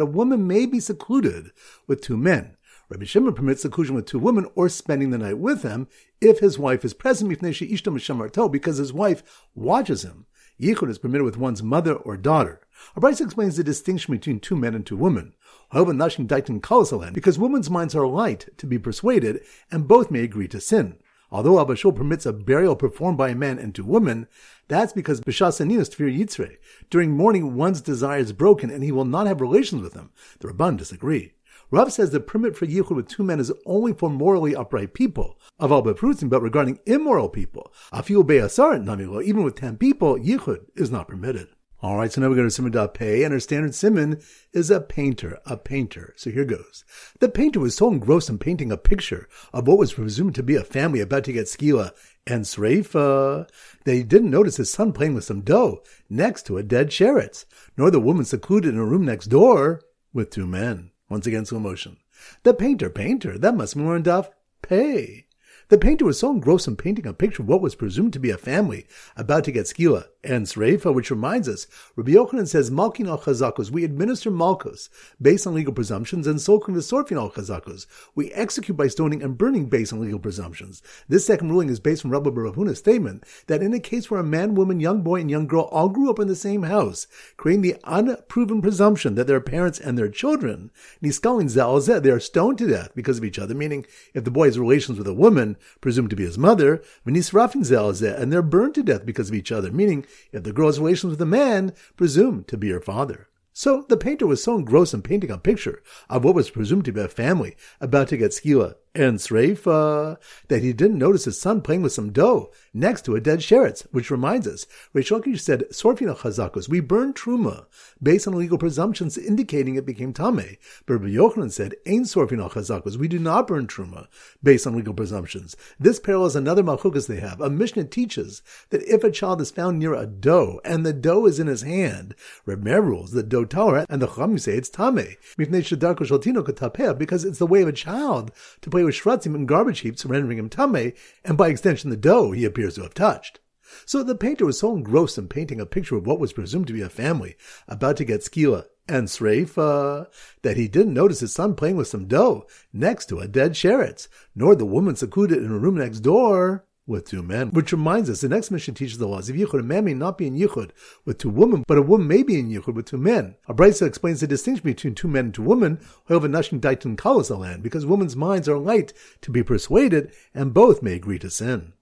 a 0.00 0.06
woman 0.06 0.46
may 0.46 0.64
be 0.66 0.80
secluded 0.80 1.50
with 1.86 2.00
two 2.00 2.16
men. 2.16 2.56
Rabbi 2.88 3.04
Shimon 3.04 3.34
permits 3.34 3.60
seclusion 3.62 3.94
with 3.94 4.06
two 4.06 4.18
women 4.18 4.46
or 4.54 4.70
spending 4.70 5.10
the 5.10 5.18
night 5.18 5.38
with 5.38 5.60
them 5.62 5.86
if 6.20 6.38
his 6.38 6.58
wife 6.58 6.84
is 6.84 6.94
present 6.94 7.28
because 7.30 8.76
his 8.78 8.92
wife 8.92 9.22
watches 9.54 10.02
him. 10.02 10.26
Yichud 10.60 10.88
is 10.88 10.98
permitted 10.98 11.24
with 11.24 11.36
one's 11.36 11.62
mother 11.62 11.94
or 11.94 12.16
daughter. 12.16 12.60
Abraisa 12.96 13.22
explains 13.22 13.56
the 13.56 13.64
distinction 13.64 14.12
between 14.14 14.40
two 14.40 14.56
men 14.56 14.74
and 14.74 14.86
two 14.86 14.96
women. 14.96 15.34
Because 15.72 17.38
women's 17.38 17.70
minds 17.70 17.94
are 17.94 18.06
light 18.06 18.48
to 18.58 18.66
be 18.66 18.78
persuaded, 18.78 19.40
and 19.70 19.88
both 19.88 20.10
may 20.10 20.20
agree 20.20 20.48
to 20.48 20.60
sin. 20.60 20.96
Although 21.30 21.60
Abba 21.60 21.74
Shaul 21.74 21.96
permits 21.96 22.26
a 22.26 22.32
burial 22.32 22.76
performed 22.76 23.16
by 23.16 23.30
a 23.30 23.34
man 23.34 23.58
and 23.58 23.74
two 23.74 23.86
women, 23.86 24.26
that's 24.68 24.92
because 24.92 25.22
B'shasaninus 25.22 25.88
Tfir 25.88 26.14
Yitzre. 26.14 26.58
During 26.90 27.12
mourning, 27.12 27.54
one's 27.54 27.80
desire 27.80 28.18
is 28.18 28.34
broken 28.34 28.70
and 28.70 28.84
he 28.84 28.92
will 28.92 29.06
not 29.06 29.26
have 29.26 29.40
relations 29.40 29.80
with 29.80 29.94
them. 29.94 30.10
The 30.40 30.48
Rabban 30.48 30.76
disagree. 30.76 31.32
Rav 31.70 31.90
says 31.90 32.10
the 32.10 32.20
permit 32.20 32.54
for 32.54 32.66
yichud 32.66 32.94
with 32.94 33.08
two 33.08 33.22
men 33.22 33.40
is 33.40 33.50
only 33.64 33.94
for 33.94 34.10
morally 34.10 34.54
upright 34.54 34.92
people, 34.92 35.38
of 35.58 35.72
al 35.72 35.82
beprutzim, 35.82 36.28
but 36.28 36.42
regarding 36.42 36.80
immoral 36.84 37.30
people, 37.30 37.72
afil 37.94 38.26
be'asar 38.26 38.78
namilo, 38.78 39.24
even 39.24 39.42
with 39.42 39.54
ten 39.54 39.78
people, 39.78 40.18
yichud 40.18 40.66
is 40.76 40.90
not 40.90 41.08
permitted. 41.08 41.48
All 41.82 41.96
right, 41.96 42.12
so 42.12 42.20
now 42.20 42.28
we 42.28 42.36
go 42.36 42.44
to 42.44 42.50
Simon 42.50 42.88
Pei, 42.90 43.24
and 43.24 43.34
our 43.34 43.40
standard 43.40 43.74
Simon 43.74 44.22
is 44.52 44.70
a 44.70 44.80
painter, 44.80 45.40
a 45.44 45.56
painter. 45.56 46.14
So 46.16 46.30
here 46.30 46.44
goes. 46.44 46.84
The 47.18 47.28
painter 47.28 47.58
was 47.58 47.74
so 47.74 47.88
engrossed 47.90 48.30
in 48.30 48.38
painting 48.38 48.70
a 48.70 48.76
picture 48.76 49.28
of 49.52 49.66
what 49.66 49.78
was 49.78 49.94
presumed 49.94 50.36
to 50.36 50.44
be 50.44 50.54
a 50.54 50.62
family 50.62 51.00
about 51.00 51.24
to 51.24 51.32
get 51.32 51.46
skila 51.46 51.90
and 52.24 52.44
sreifa 52.44 53.48
that 53.84 53.94
he 53.94 54.04
didn't 54.04 54.30
notice 54.30 54.58
his 54.58 54.72
son 54.72 54.92
playing 54.92 55.14
with 55.14 55.24
some 55.24 55.40
dough 55.40 55.82
next 56.08 56.46
to 56.46 56.56
a 56.56 56.62
dead 56.62 56.90
sheretz, 56.90 57.46
nor 57.76 57.90
the 57.90 57.98
woman 57.98 58.24
secluded 58.24 58.72
in 58.72 58.78
a 58.78 58.84
room 58.84 59.04
next 59.04 59.26
door 59.26 59.82
with 60.12 60.30
two 60.30 60.46
men. 60.46 60.92
Once 61.08 61.26
again, 61.26 61.44
slow 61.44 61.58
motion. 61.58 61.96
The 62.44 62.54
painter, 62.54 62.90
painter, 62.90 63.36
that 63.38 63.56
must 63.56 63.74
be 63.74 63.82
more 63.82 63.96
in 63.96 64.04
Daf 64.04 64.28
Pei. 64.62 65.26
The 65.68 65.78
painter 65.78 66.04
was 66.04 66.20
so 66.20 66.30
engrossed 66.30 66.68
in 66.68 66.76
painting 66.76 67.06
a 67.08 67.12
picture 67.12 67.42
of 67.42 67.48
what 67.48 67.60
was 67.60 67.74
presumed 67.74 68.12
to 68.12 68.20
be 68.20 68.30
a 68.30 68.38
family 68.38 68.86
about 69.16 69.42
to 69.44 69.52
get 69.52 69.66
skila 69.66 70.04
and 70.24 70.46
sreifa, 70.46 70.94
which 70.94 71.10
reminds 71.10 71.48
us, 71.48 71.66
Rabbi 71.96 72.12
Yochanan 72.12 72.46
says, 72.46 72.70
Malkin 72.70 73.08
al 73.08 73.18
chazakos, 73.18 73.70
we 73.70 73.84
administer 73.84 74.30
malchus 74.30 74.88
based 75.20 75.46
on 75.46 75.54
legal 75.54 75.72
presumptions, 75.72 76.26
and 76.26 76.38
solkin 76.38 76.74
v'sorfin 76.76 77.16
al 77.16 77.30
chazakos, 77.30 77.86
we 78.14 78.30
execute 78.32 78.76
by 78.76 78.86
stoning 78.86 79.22
and 79.22 79.36
burning 79.36 79.66
based 79.66 79.92
on 79.92 80.00
legal 80.00 80.20
presumptions. 80.20 80.82
This 81.08 81.26
second 81.26 81.50
ruling 81.50 81.68
is 81.68 81.80
based 81.80 82.04
on 82.04 82.10
Rabbi 82.10 82.30
Barahuna's 82.30 82.78
statement 82.78 83.24
that 83.48 83.62
in 83.62 83.74
a 83.74 83.80
case 83.80 84.10
where 84.10 84.20
a 84.20 84.24
man, 84.24 84.54
woman, 84.54 84.78
young 84.78 85.02
boy, 85.02 85.20
and 85.20 85.30
young 85.30 85.46
girl 85.46 85.68
all 85.72 85.88
grew 85.88 86.08
up 86.08 86.20
in 86.20 86.28
the 86.28 86.36
same 86.36 86.62
house, 86.64 87.06
creating 87.36 87.62
the 87.62 87.76
unproven 87.84 88.62
presumption 88.62 89.16
that 89.16 89.26
their 89.26 89.40
parents 89.40 89.80
and 89.80 89.98
their 89.98 90.08
children, 90.08 90.70
niskalin 91.02 91.50
zalzeh, 91.50 92.00
they 92.00 92.10
are 92.10 92.20
stoned 92.20 92.58
to 92.58 92.68
death 92.68 92.90
because 92.94 93.18
of 93.18 93.24
each 93.24 93.38
other, 93.38 93.54
meaning 93.54 93.84
if 94.14 94.22
the 94.22 94.30
boy 94.30 94.46
has 94.46 94.58
relations 94.58 94.98
with 94.98 95.08
a 95.08 95.14
woman, 95.14 95.56
presumed 95.80 96.10
to 96.10 96.16
be 96.16 96.24
his 96.24 96.38
mother, 96.38 96.82
v'nisrafin 97.06 97.62
zalzeh, 97.62 98.20
and 98.20 98.32
they're 98.32 98.42
burned 98.42 98.74
to 98.74 98.82
death 98.84 99.04
because 99.04 99.28
of 99.28 99.34
each 99.34 99.50
other, 99.50 99.72
meaning 99.72 100.06
if 100.32 100.42
the 100.42 100.52
girl's 100.52 100.78
relations 100.78 101.10
with 101.10 101.22
a 101.22 101.26
man, 101.26 101.72
presumed 101.96 102.48
to 102.48 102.56
be 102.56 102.70
her 102.70 102.80
father. 102.80 103.28
So 103.52 103.84
the 103.88 103.96
painter 103.96 104.26
was 104.26 104.42
so 104.42 104.56
engrossed 104.56 104.94
in 104.94 105.02
painting 105.02 105.30
a 105.30 105.38
picture 105.38 105.82
of 106.08 106.24
what 106.24 106.34
was 106.34 106.50
presumed 106.50 106.86
to 106.86 106.92
be 106.92 107.00
a 107.00 107.08
family 107.08 107.56
about 107.80 108.08
to 108.08 108.16
get 108.16 108.30
skila 108.30 108.76
and 108.94 109.18
sreifa 109.18 110.18
that 110.48 110.62
he 110.62 110.72
didn't 110.72 110.98
notice 110.98 111.24
his 111.24 111.40
son 111.40 111.62
playing 111.62 111.82
with 111.82 111.92
some 111.92 112.12
dough 112.12 112.50
next 112.74 113.04
to 113.04 113.14
a 113.14 113.20
dead 113.20 113.38
sheretz, 113.38 113.86
which 113.90 114.10
reminds 114.10 114.46
us, 114.46 114.66
Reish 114.94 115.10
Lakish 115.10 115.40
said, 115.40 115.64
Sorfina 115.70 116.16
chazakos, 116.16 116.68
we 116.68 116.80
burn 116.80 117.14
truma 117.14 117.66
based 118.02 118.26
on 118.26 118.34
legal 118.34 118.58
presumptions 118.58 119.16
indicating 119.16 119.76
it 119.76 119.86
became 119.86 120.12
tame. 120.12 120.58
But 120.86 120.94
Rabbi 120.94 121.14
Yochanan 121.14 121.50
said, 121.50 121.74
Ain 121.86 122.02
sorfina 122.02 122.50
chazakos, 122.50 122.96
we 122.96 123.08
do 123.08 123.18
not 123.18 123.46
burn 123.46 123.66
truma 123.66 124.08
based 124.42 124.66
on 124.66 124.76
legal 124.76 124.94
presumptions. 124.94 125.56
This 125.78 125.98
parallels 125.98 126.36
another 126.36 126.62
malchukas 126.62 127.06
they 127.06 127.20
have. 127.20 127.40
A 127.40 127.48
Mishnah 127.48 127.84
teaches 127.84 128.42
that 128.70 128.82
if 128.82 129.04
a 129.04 129.10
child 129.10 129.40
is 129.40 129.50
found 129.50 129.78
near 129.78 129.94
a 129.94 130.06
dough 130.06 130.60
and 130.64 130.84
the 130.84 130.92
dough 130.92 131.26
is 131.26 131.38
in 131.38 131.46
his 131.46 131.62
hand, 131.62 132.14
Reb 132.44 132.62
Meir 132.62 132.82
rules 132.82 133.12
the 133.12 133.22
dough 133.22 133.44
tower 133.44 133.86
and 133.88 134.02
the 134.02 134.08
chum 134.08 134.38
say 134.38 134.54
it's 134.54 134.68
tame. 134.68 135.16
Because 135.36 137.24
it's 137.24 137.38
the 137.38 137.46
way 137.46 137.62
of 137.62 137.68
a 137.68 137.72
child 137.72 138.32
to 138.60 138.70
play 138.70 138.81
with 138.84 138.94
shratzim 138.94 139.34
and 139.34 139.48
garbage 139.48 139.80
heaps, 139.80 140.04
rendering 140.04 140.38
him 140.38 140.48
tame, 140.48 140.92
and 141.24 141.38
by 141.38 141.48
extension 141.48 141.90
the 141.90 141.96
dough 141.96 142.32
he 142.32 142.44
appears 142.44 142.74
to 142.74 142.82
have 142.82 142.94
touched. 142.94 143.40
So 143.86 144.02
the 144.02 144.14
painter 144.14 144.44
was 144.44 144.58
so 144.58 144.74
engrossed 144.74 145.18
in 145.18 145.28
painting 145.28 145.60
a 145.60 145.66
picture 145.66 145.96
of 145.96 146.06
what 146.06 146.20
was 146.20 146.32
presumed 146.32 146.66
to 146.66 146.72
be 146.72 146.82
a 146.82 146.88
family 146.88 147.36
about 147.66 147.96
to 147.98 148.04
get 148.04 148.20
skila 148.20 148.66
and 148.88 149.08
sreifa 149.08 150.02
uh, 150.02 150.04
that 150.42 150.56
he 150.56 150.68
didn't 150.68 150.94
notice 150.94 151.20
his 151.20 151.32
son 151.32 151.54
playing 151.54 151.76
with 151.76 151.88
some 151.88 152.06
dough 152.06 152.46
next 152.72 153.06
to 153.06 153.20
a 153.20 153.28
dead 153.28 153.52
sheretz, 153.52 154.08
nor 154.34 154.54
the 154.54 154.66
woman 154.66 154.96
secluded 154.96 155.38
in 155.38 155.50
a 155.50 155.58
room 155.58 155.76
next 155.76 156.00
door 156.00 156.66
with 156.86 157.06
two 157.06 157.22
men. 157.22 157.50
Which 157.50 157.72
reminds 157.72 158.10
us, 158.10 158.20
the 158.20 158.28
next 158.28 158.50
Mishnah 158.50 158.74
teaches 158.74 158.98
the 158.98 159.06
laws 159.06 159.28
of 159.28 159.36
Yichud. 159.36 159.60
A 159.60 159.62
man 159.62 159.84
may 159.84 159.94
not 159.94 160.18
be 160.18 160.26
in 160.26 160.36
Yichud 160.36 160.70
with 161.04 161.18
two 161.18 161.30
women, 161.30 161.64
but 161.66 161.78
a 161.78 161.82
woman 161.82 162.08
may 162.08 162.22
be 162.22 162.38
in 162.38 162.50
Yichud 162.50 162.74
with 162.74 162.86
two 162.86 162.96
men. 162.96 163.36
Abraisa 163.48 163.86
explains 163.86 164.20
the 164.20 164.26
distinction 164.26 164.64
between 164.64 164.94
two 164.94 165.08
men 165.08 165.26
and 165.26 165.34
two 165.34 165.42
women, 165.42 165.80
however, 166.08 166.28
Nashim 166.28 166.60
Daitun 166.60 166.96
Kalas 166.96 167.62
because 167.62 167.86
women's 167.86 168.16
minds 168.16 168.48
are 168.48 168.58
light 168.58 168.92
to 169.20 169.30
be 169.30 169.42
persuaded, 169.42 170.12
and 170.34 170.54
both 170.54 170.82
may 170.82 170.94
agree 170.94 171.18
to 171.20 171.30
sin. 171.30 171.72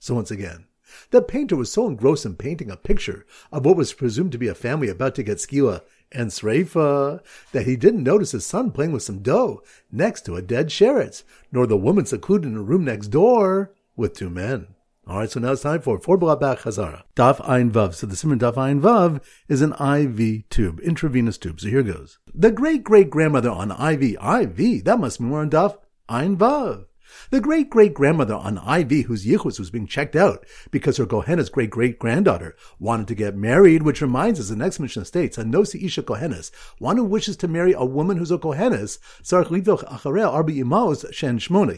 So 0.00 0.14
once 0.14 0.30
again, 0.30 0.66
the 1.10 1.22
painter 1.22 1.56
was 1.56 1.70
so 1.70 1.86
engrossed 1.86 2.26
in 2.26 2.36
painting 2.36 2.70
a 2.70 2.76
picture 2.76 3.26
of 3.52 3.64
what 3.64 3.76
was 3.76 3.92
presumed 3.92 4.32
to 4.32 4.38
be 4.38 4.48
a 4.48 4.54
family 4.54 4.88
about 4.88 5.14
to 5.16 5.22
get 5.22 5.38
skila 5.38 5.82
and 6.10 6.30
sreifa 6.30 7.20
that 7.52 7.66
he 7.66 7.76
didn't 7.76 8.02
notice 8.02 8.32
his 8.32 8.46
son 8.46 8.70
playing 8.70 8.92
with 8.92 9.02
some 9.02 9.18
dough 9.18 9.62
next 9.92 10.22
to 10.22 10.36
a 10.36 10.42
dead 10.42 10.68
sheretz, 10.68 11.22
nor 11.52 11.66
the 11.66 11.76
woman 11.76 12.06
secluded 12.06 12.50
in 12.50 12.56
a 12.56 12.62
room 12.62 12.84
next 12.84 13.08
door 13.08 13.72
with 13.98 14.14
two 14.14 14.30
men. 14.30 14.68
All 15.06 15.18
right, 15.18 15.30
so 15.30 15.40
now 15.40 15.52
it's 15.52 15.62
time 15.62 15.80
for 15.80 15.98
four 15.98 16.18
back 16.18 16.58
Chazara. 16.58 17.02
Daf 17.16 17.40
Ein 17.48 17.70
Vav. 17.70 17.94
So 17.94 18.06
the 18.06 18.14
Simon 18.14 18.38
Daf 18.38 18.58
Ein 18.58 18.80
Vav 18.80 19.22
is 19.48 19.62
an 19.62 19.72
IV 19.72 20.48
tube, 20.50 20.80
intravenous 20.80 21.38
tube. 21.38 21.60
So 21.60 21.68
here 21.68 21.82
goes. 21.82 22.18
The 22.34 22.50
great 22.50 22.84
great 22.84 23.08
grandmother 23.08 23.50
on 23.50 23.70
IV, 23.70 24.16
IV, 24.22 24.84
that 24.84 25.00
must 25.00 25.18
be 25.18 25.24
more 25.24 25.40
on 25.40 25.48
Daf 25.50 25.78
Ein 26.10 26.36
Vav. 26.36 26.84
The 27.30 27.40
great 27.40 27.70
great 27.70 27.94
grandmother 27.94 28.34
on 28.34 28.56
IV, 28.56 29.06
whose 29.06 29.26
yichus 29.26 29.58
was 29.58 29.70
being 29.70 29.86
checked 29.86 30.16
out 30.16 30.46
because 30.70 30.96
her 30.96 31.06
Kohenes 31.06 31.50
great 31.50 31.70
great 31.70 31.98
granddaughter 31.98 32.56
wanted 32.78 33.08
to 33.08 33.14
get 33.14 33.36
married, 33.36 33.82
which 33.82 34.00
reminds 34.00 34.40
us 34.40 34.48
the 34.48 34.56
next 34.56 34.80
Mishnah 34.80 35.04
states, 35.04 35.36
a 35.38 35.44
nosi 35.44 35.84
isha 35.84 36.02
Kohenes, 36.02 36.50
one 36.78 36.96
who 36.96 37.04
wishes 37.04 37.36
to 37.38 37.48
marry 37.48 37.72
a 37.72 37.84
woman 37.84 38.16
who's 38.16 38.30
a 38.30 38.38
Kohenes, 38.38 38.98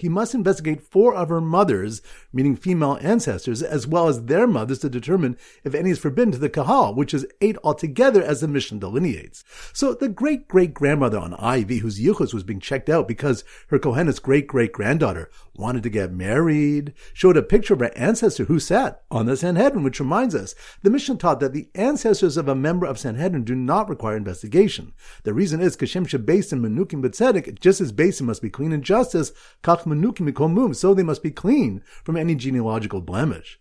he 0.00 0.08
must 0.08 0.34
investigate 0.34 0.82
four 0.82 1.14
of 1.14 1.28
her 1.28 1.40
mothers, 1.40 2.02
meaning 2.32 2.56
female 2.56 2.98
ancestors, 3.00 3.62
as 3.62 3.86
well 3.86 4.08
as 4.08 4.24
their 4.24 4.46
mothers 4.46 4.78
to 4.78 4.88
determine 4.88 5.36
if 5.64 5.74
any 5.74 5.90
is 5.90 5.98
forbidden 5.98 6.32
to 6.32 6.38
the 6.38 6.48
Kahal, 6.48 6.94
which 6.94 7.12
is 7.12 7.26
eight 7.40 7.56
altogether 7.64 8.22
as 8.22 8.40
the 8.40 8.48
Mishnah 8.48 8.78
delineates. 8.78 9.44
So 9.72 9.94
the 9.94 10.08
great 10.08 10.48
great 10.48 10.74
grandmother 10.74 11.18
on 11.18 11.32
IV, 11.32 11.80
whose 11.80 12.00
yichus 12.00 12.32
was 12.32 12.44
being 12.44 12.60
checked 12.60 12.88
out 12.88 13.08
because 13.08 13.44
her 13.68 13.78
Kohenes 13.78 14.22
great 14.22 14.46
great 14.46 14.72
granddaughter 14.72 15.19
wanted 15.54 15.82
to 15.82 15.90
get 15.90 16.12
married, 16.12 16.94
showed 17.12 17.36
a 17.36 17.42
picture 17.42 17.74
of 17.74 17.80
her 17.80 17.90
ancestor 17.96 18.44
who 18.44 18.60
sat 18.60 19.02
on 19.10 19.26
the 19.26 19.36
Sanhedrin, 19.36 19.82
which 19.82 20.00
reminds 20.00 20.34
us 20.34 20.54
the 20.82 20.90
Mishnah 20.90 21.16
taught 21.16 21.40
that 21.40 21.52
the 21.52 21.68
ancestors 21.74 22.36
of 22.36 22.48
a 22.48 22.54
member 22.54 22.86
of 22.86 22.98
Sanhedrin 22.98 23.44
do 23.44 23.54
not 23.54 23.88
require 23.88 24.16
investigation. 24.16 24.92
The 25.24 25.34
reason 25.34 25.60
is 25.60 25.76
Kashem 25.76 26.06
based 26.24 26.52
in 26.52 26.62
Menukim 26.62 27.02
B'tzedek, 27.02 27.58
just 27.60 27.80
as 27.80 27.92
Basin 27.92 28.26
must 28.26 28.42
be 28.42 28.50
clean 28.50 28.72
in 28.72 28.82
justice, 28.82 29.32
Kach 29.62 29.82
Menukim 29.84 30.30
Mikomum, 30.30 30.74
so 30.74 30.94
they 30.94 31.02
must 31.02 31.22
be 31.22 31.30
clean 31.30 31.82
from 32.04 32.16
any 32.16 32.34
genealogical 32.34 33.00
blemish. 33.00 33.60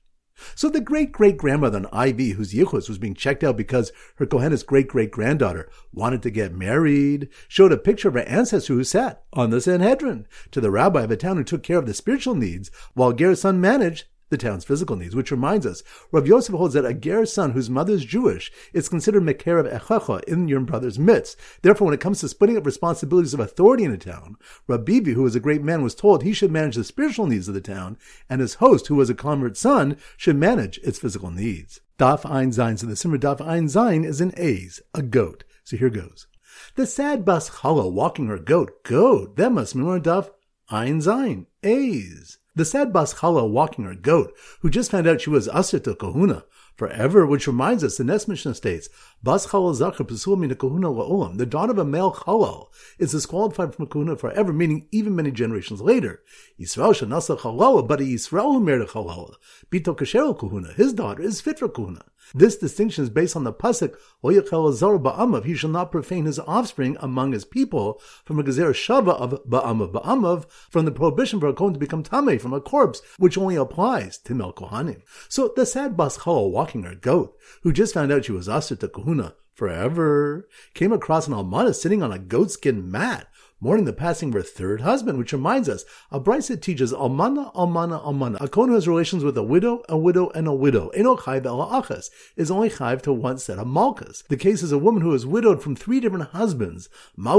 So 0.55 0.69
the 0.69 0.81
great 0.81 1.11
great 1.11 1.37
grandmother 1.37 1.85
on 1.91 2.09
IV, 2.09 2.35
whose 2.35 2.53
yichus 2.53 2.87
was 2.87 2.97
being 2.97 3.13
checked 3.13 3.43
out 3.43 3.57
because 3.57 3.91
her 4.15 4.25
Kohenes 4.25 4.65
great 4.65 4.87
great 4.87 5.11
granddaughter 5.11 5.69
wanted 5.93 6.21
to 6.23 6.29
get 6.29 6.53
married, 6.53 7.29
showed 7.47 7.71
a 7.71 7.77
picture 7.77 8.07
of 8.07 8.13
her 8.13 8.21
ancestor 8.21 8.73
who 8.73 8.83
sat 8.83 9.23
on 9.33 9.49
the 9.49 9.61
Sanhedrin 9.61 10.27
to 10.51 10.61
the 10.61 10.71
rabbi 10.71 11.03
of 11.03 11.11
a 11.11 11.17
town 11.17 11.37
who 11.37 11.43
took 11.43 11.63
care 11.63 11.77
of 11.77 11.85
the 11.85 11.93
spiritual 11.93 12.35
needs 12.35 12.71
while 12.93 13.13
Ger's 13.13 13.41
son 13.41 13.59
managed 13.61 14.05
the 14.29 14.37
town's 14.37 14.65
physical 14.65 14.95
needs, 14.95 15.15
which 15.15 15.31
reminds 15.31 15.65
us, 15.65 15.83
Rav 16.11 16.27
Yosef 16.27 16.55
holds 16.55 16.73
that 16.73 16.85
a 16.85 16.93
ger 16.93 17.25
son 17.25 17.51
whose 17.51 17.69
mother 17.69 17.93
is 17.93 18.05
Jewish 18.05 18.51
is 18.73 18.89
considered 18.89 19.23
mekerev 19.23 19.71
echecha 19.71 20.23
in 20.25 20.47
your 20.47 20.59
brother's 20.61 20.99
midst. 20.99 21.37
Therefore, 21.61 21.85
when 21.85 21.93
it 21.93 21.99
comes 21.99 22.19
to 22.21 22.29
splitting 22.29 22.57
up 22.57 22.65
responsibilities 22.65 23.33
of 23.33 23.39
authority 23.39 23.83
in 23.83 23.91
a 23.91 23.97
town, 23.97 24.35
Rav 24.67 24.85
Bibi, 24.85 25.13
who 25.13 25.23
was 25.23 25.35
a 25.35 25.39
great 25.39 25.63
man, 25.63 25.81
was 25.81 25.95
told 25.95 26.23
he 26.23 26.33
should 26.33 26.51
manage 26.51 26.75
the 26.75 26.83
spiritual 26.83 27.27
needs 27.27 27.47
of 27.47 27.53
the 27.53 27.61
town, 27.61 27.97
and 28.29 28.41
his 28.41 28.55
host, 28.55 28.87
who 28.87 28.95
was 28.95 29.09
a 29.09 29.15
convert 29.15 29.57
son, 29.57 29.97
should 30.17 30.35
manage 30.35 30.77
its 30.79 30.99
physical 30.99 31.31
needs. 31.31 31.81
Daf 31.97 32.29
Ein 32.29 32.51
Zayin. 32.51 32.79
So 32.79 32.87
the 32.87 32.95
Simmer 32.95 33.17
Daf 33.17 33.45
Ein 33.45 33.65
Zayin 33.65 34.05
is 34.05 34.21
an 34.21 34.33
A's, 34.37 34.81
a 34.93 35.01
goat. 35.01 35.43
So 35.63 35.75
here 35.75 35.89
goes. 35.89 36.27
The 36.75 36.85
sad 36.85 37.25
bas 37.25 37.49
chala 37.49 37.91
walking 37.91 38.27
her 38.27 38.39
goat. 38.39 38.83
Goat. 38.83 39.35
That 39.35 39.51
must 39.51 39.73
be 39.73 39.81
mean 39.81 40.01
Daf 40.01 40.29
Ein 40.69 40.99
Zayin. 40.99 41.45
A's. 41.63 42.37
The 42.59 42.65
sad 42.65 42.91
bas 42.91 43.13
chala 43.13 43.49
walking 43.49 43.85
her 43.85 43.95
goat, 43.95 44.35
who 44.59 44.69
just 44.69 44.91
found 44.91 45.07
out 45.07 45.21
she 45.21 45.29
was 45.29 45.47
asr 45.47 45.81
to 45.81 45.95
kahuna 45.95 46.43
forever, 46.75 47.25
which 47.25 47.47
reminds 47.47 47.85
us, 47.85 47.95
the 47.95 48.03
next 48.03 48.27
Mishnah 48.27 48.53
states, 48.53 48.89
Bas 49.23 49.47
chalal 49.47 49.73
zachar 49.73 50.03
pesul 50.03 50.35
min 50.37 50.53
kahuna 50.53 50.89
la'olam. 50.89 51.37
The 51.37 51.45
daughter 51.45 51.71
of 51.71 51.77
a 51.77 51.85
male 51.85 52.11
chalal 52.11 52.67
is 52.97 53.13
disqualified 53.13 53.73
from 53.73 53.87
kahuna 53.87 54.17
forever, 54.17 54.51
meaning 54.51 54.89
even 54.91 55.15
many 55.15 55.31
generations 55.31 55.79
later. 55.79 56.21
Yisrael 56.59 56.93
shanasa 56.93 57.39
chalala, 57.39 57.87
but 57.87 58.01
a 58.01 58.03
Yisrael 58.03 58.51
who 58.51 58.59
married 58.59 58.81
a 58.81 58.87
chalala, 58.87 59.35
bito 59.71 59.95
kahuna, 59.95 60.73
his 60.73 60.91
daughter 60.91 61.23
is 61.23 61.39
fit 61.39 61.59
for 61.59 61.69
kahuna. 61.69 62.03
This 62.33 62.57
distinction 62.57 63.03
is 63.03 63.09
based 63.09 63.35
on 63.35 63.43
the 63.43 63.53
pasuk 63.53 63.95
ba'amav. 64.23 65.45
He 65.45 65.55
shall 65.55 65.69
not 65.69 65.91
profane 65.91 66.25
his 66.25 66.39
offspring 66.39 66.97
among 66.99 67.31
his 67.31 67.45
people 67.45 68.01
from 68.25 68.39
a 68.39 68.43
gezer 68.43 68.71
shava 68.71 69.13
of 69.13 69.43
ba'amav 69.45 69.91
ba'amav 69.93 70.45
from 70.69 70.85
the 70.85 70.91
prohibition 70.91 71.39
for 71.39 71.47
a 71.47 71.53
kohen 71.53 71.73
to 71.73 71.79
become 71.79 72.03
tamei 72.03 72.39
from 72.39 72.53
a 72.53 72.61
corpse, 72.61 73.01
which 73.17 73.37
only 73.37 73.55
applies 73.55 74.17
to 74.19 74.35
mel 74.35 74.53
kohanim. 74.53 75.01
So 75.27 75.53
the 75.55 75.65
sad 75.65 75.97
bas 75.97 76.19
chala 76.19 76.51
walking 76.51 76.83
her 76.83 76.95
goat, 76.95 77.37
who 77.63 77.73
just 77.73 77.93
found 77.93 78.11
out 78.11 78.25
she 78.25 78.31
was 78.31 78.47
aser 78.47 78.75
to 78.75 78.87
kahuna 78.87 79.35
forever, 79.53 80.47
came 80.73 80.93
across 80.93 81.27
an 81.27 81.33
almana 81.33 81.73
sitting 81.73 82.03
on 82.03 82.11
a 82.11 82.19
goatskin 82.19 82.85
mat 82.85 83.27
mourning 83.61 83.85
the 83.85 83.93
passing 83.93 84.29
of 84.29 84.35
her 84.35 84.41
third 84.41 84.81
husband, 84.81 85.17
which 85.17 85.33
reminds 85.33 85.67
us, 85.67 85.83
a 86.11 86.19
brisa 86.19 86.59
teaches 86.61 86.93
almana, 86.93 87.53
almana, 87.53 88.03
almana. 88.03 88.37
A 88.41 88.47
kohen 88.47 88.69
who 88.69 88.75
has 88.75 88.87
relations 88.87 89.23
with 89.23 89.37
a 89.37 89.43
widow, 89.43 89.83
a 89.89 89.97
widow, 89.97 90.29
and 90.29 90.47
a 90.47 90.53
widow. 90.53 90.89
Eno 90.89 91.15
chayv 91.15 91.43
achas 91.43 92.09
is 92.35 92.49
only 92.49 92.69
chayv 92.69 93.01
to 93.01 93.11
one 93.11 93.37
set 93.37 93.59
of 93.59 93.67
malkas. 93.67 94.25
The 94.27 94.37
case 94.37 94.63
is 94.63 94.71
a 94.71 94.77
woman 94.77 95.01
who 95.01 95.13
is 95.13 95.25
widowed 95.25 95.61
from 95.61 95.75
three 95.75 95.99
different 95.99 96.29
husbands, 96.29 96.89
where 97.15 97.37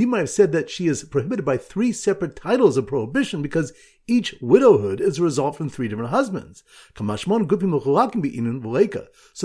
you 0.00 0.06
might 0.06 0.18
have 0.18 0.30
said 0.30 0.52
that 0.52 0.70
she 0.70 0.86
is 0.86 1.04
prohibited 1.04 1.44
by 1.44 1.56
three 1.56 1.92
separate 1.92 2.36
titles 2.36 2.76
of 2.76 2.86
prohibition 2.86 3.42
because 3.42 3.72
each 4.08 4.34
widowhood 4.40 5.00
is 5.00 5.18
a 5.18 5.22
result 5.22 5.54
from 5.54 5.68
three 5.68 5.86
different 5.86 6.10
husbands. 6.10 6.64
So 6.96 7.04
the 7.04 7.14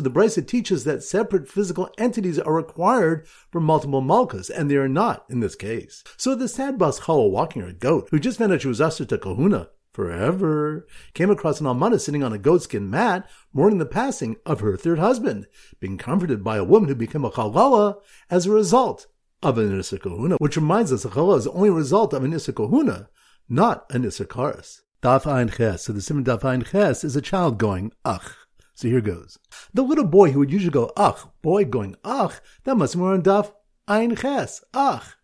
Brisa 0.10 0.48
teaches 0.48 0.84
that 0.86 1.03
separate 1.03 1.48
physical 1.50 1.89
entities 1.98 2.39
are 2.39 2.53
required 2.53 3.27
for 3.51 3.60
multiple 3.60 4.01
malkas, 4.01 4.50
and 4.50 4.72
they 4.72 4.77
are 4.77 4.88
not 4.88 5.25
in 5.29 5.41
this 5.41 5.55
case. 5.55 6.03
So 6.17 6.34
the 6.34 6.48
sad 6.48 6.77
bas 6.77 7.01
chala 7.01 7.29
walking 7.29 7.62
her 7.62 7.74
goat, 7.74 8.08
who 8.10 8.20
just 8.20 8.39
found 8.39 8.53
out 8.53 8.62
she 8.62 8.70
was 8.70 8.82
usher 8.82 9.05
to 9.05 9.17
kahuna, 9.17 9.70
forever, 9.91 10.88
came 11.13 11.29
across 11.29 11.60
an 11.60 11.67
almana 11.67 12.00
sitting 12.00 12.24
on 12.24 12.34
a 12.34 12.39
goatskin 12.39 12.89
mat, 12.89 13.29
mourning 13.53 13.79
the 13.79 13.86
passing 13.86 14.38
of 14.46 14.62
her 14.62 14.77
third 14.77 15.00
husband, 15.00 15.48
being 15.79 15.98
comforted 15.98 16.43
by 16.43 16.58
a 16.58 16.63
woman 16.63 16.89
who 16.89 16.96
became 16.96 17.25
a 17.25 17.32
chalala 17.32 17.98
as 18.29 18.46
a 18.46 18.51
result 18.51 19.08
of 19.43 19.58
an 19.58 19.77
Issa 19.77 20.00
Kahuna, 20.00 20.38
which 20.38 20.55
reminds 20.55 20.93
us 20.93 21.03
a 21.03 21.10
chalala 21.10 21.38
is 21.38 21.48
only 21.48 21.70
a 21.70 21.74
result 21.74 22.13
of 22.13 22.24
an 22.24 22.34
Issa 22.34 22.53
Kahuna, 22.53 23.10
not 23.50 23.85
an 23.91 24.05
Issachar. 24.05 24.62
Daf 25.01 25.27
Ein 25.27 25.50
Ches. 25.50 25.83
So 25.83 25.93
the 25.93 26.01
simon 26.01 26.23
Daf 26.23 26.45
Ein 26.45 26.63
Ches 26.63 27.03
is 27.03 27.15
a 27.15 27.21
child 27.21 27.57
going, 27.57 27.91
ach. 28.05 28.35
So 28.73 28.88
here 28.88 29.01
goes. 29.01 29.38
The 29.73 29.83
little 29.83 30.05
boy 30.05 30.31
who 30.31 30.39
would 30.39 30.51
usually 30.51 30.71
go, 30.71 30.91
ach, 30.97 31.25
boy 31.41 31.65
going, 31.65 31.95
ach, 32.03 32.39
that 32.63 32.77
must 32.77 32.93
be 32.93 33.00
more 33.00 33.13
on 33.13 33.21
Daf 33.21 33.51
Ein 33.88 34.15
Ches, 34.15 34.63
ach. 34.73 35.17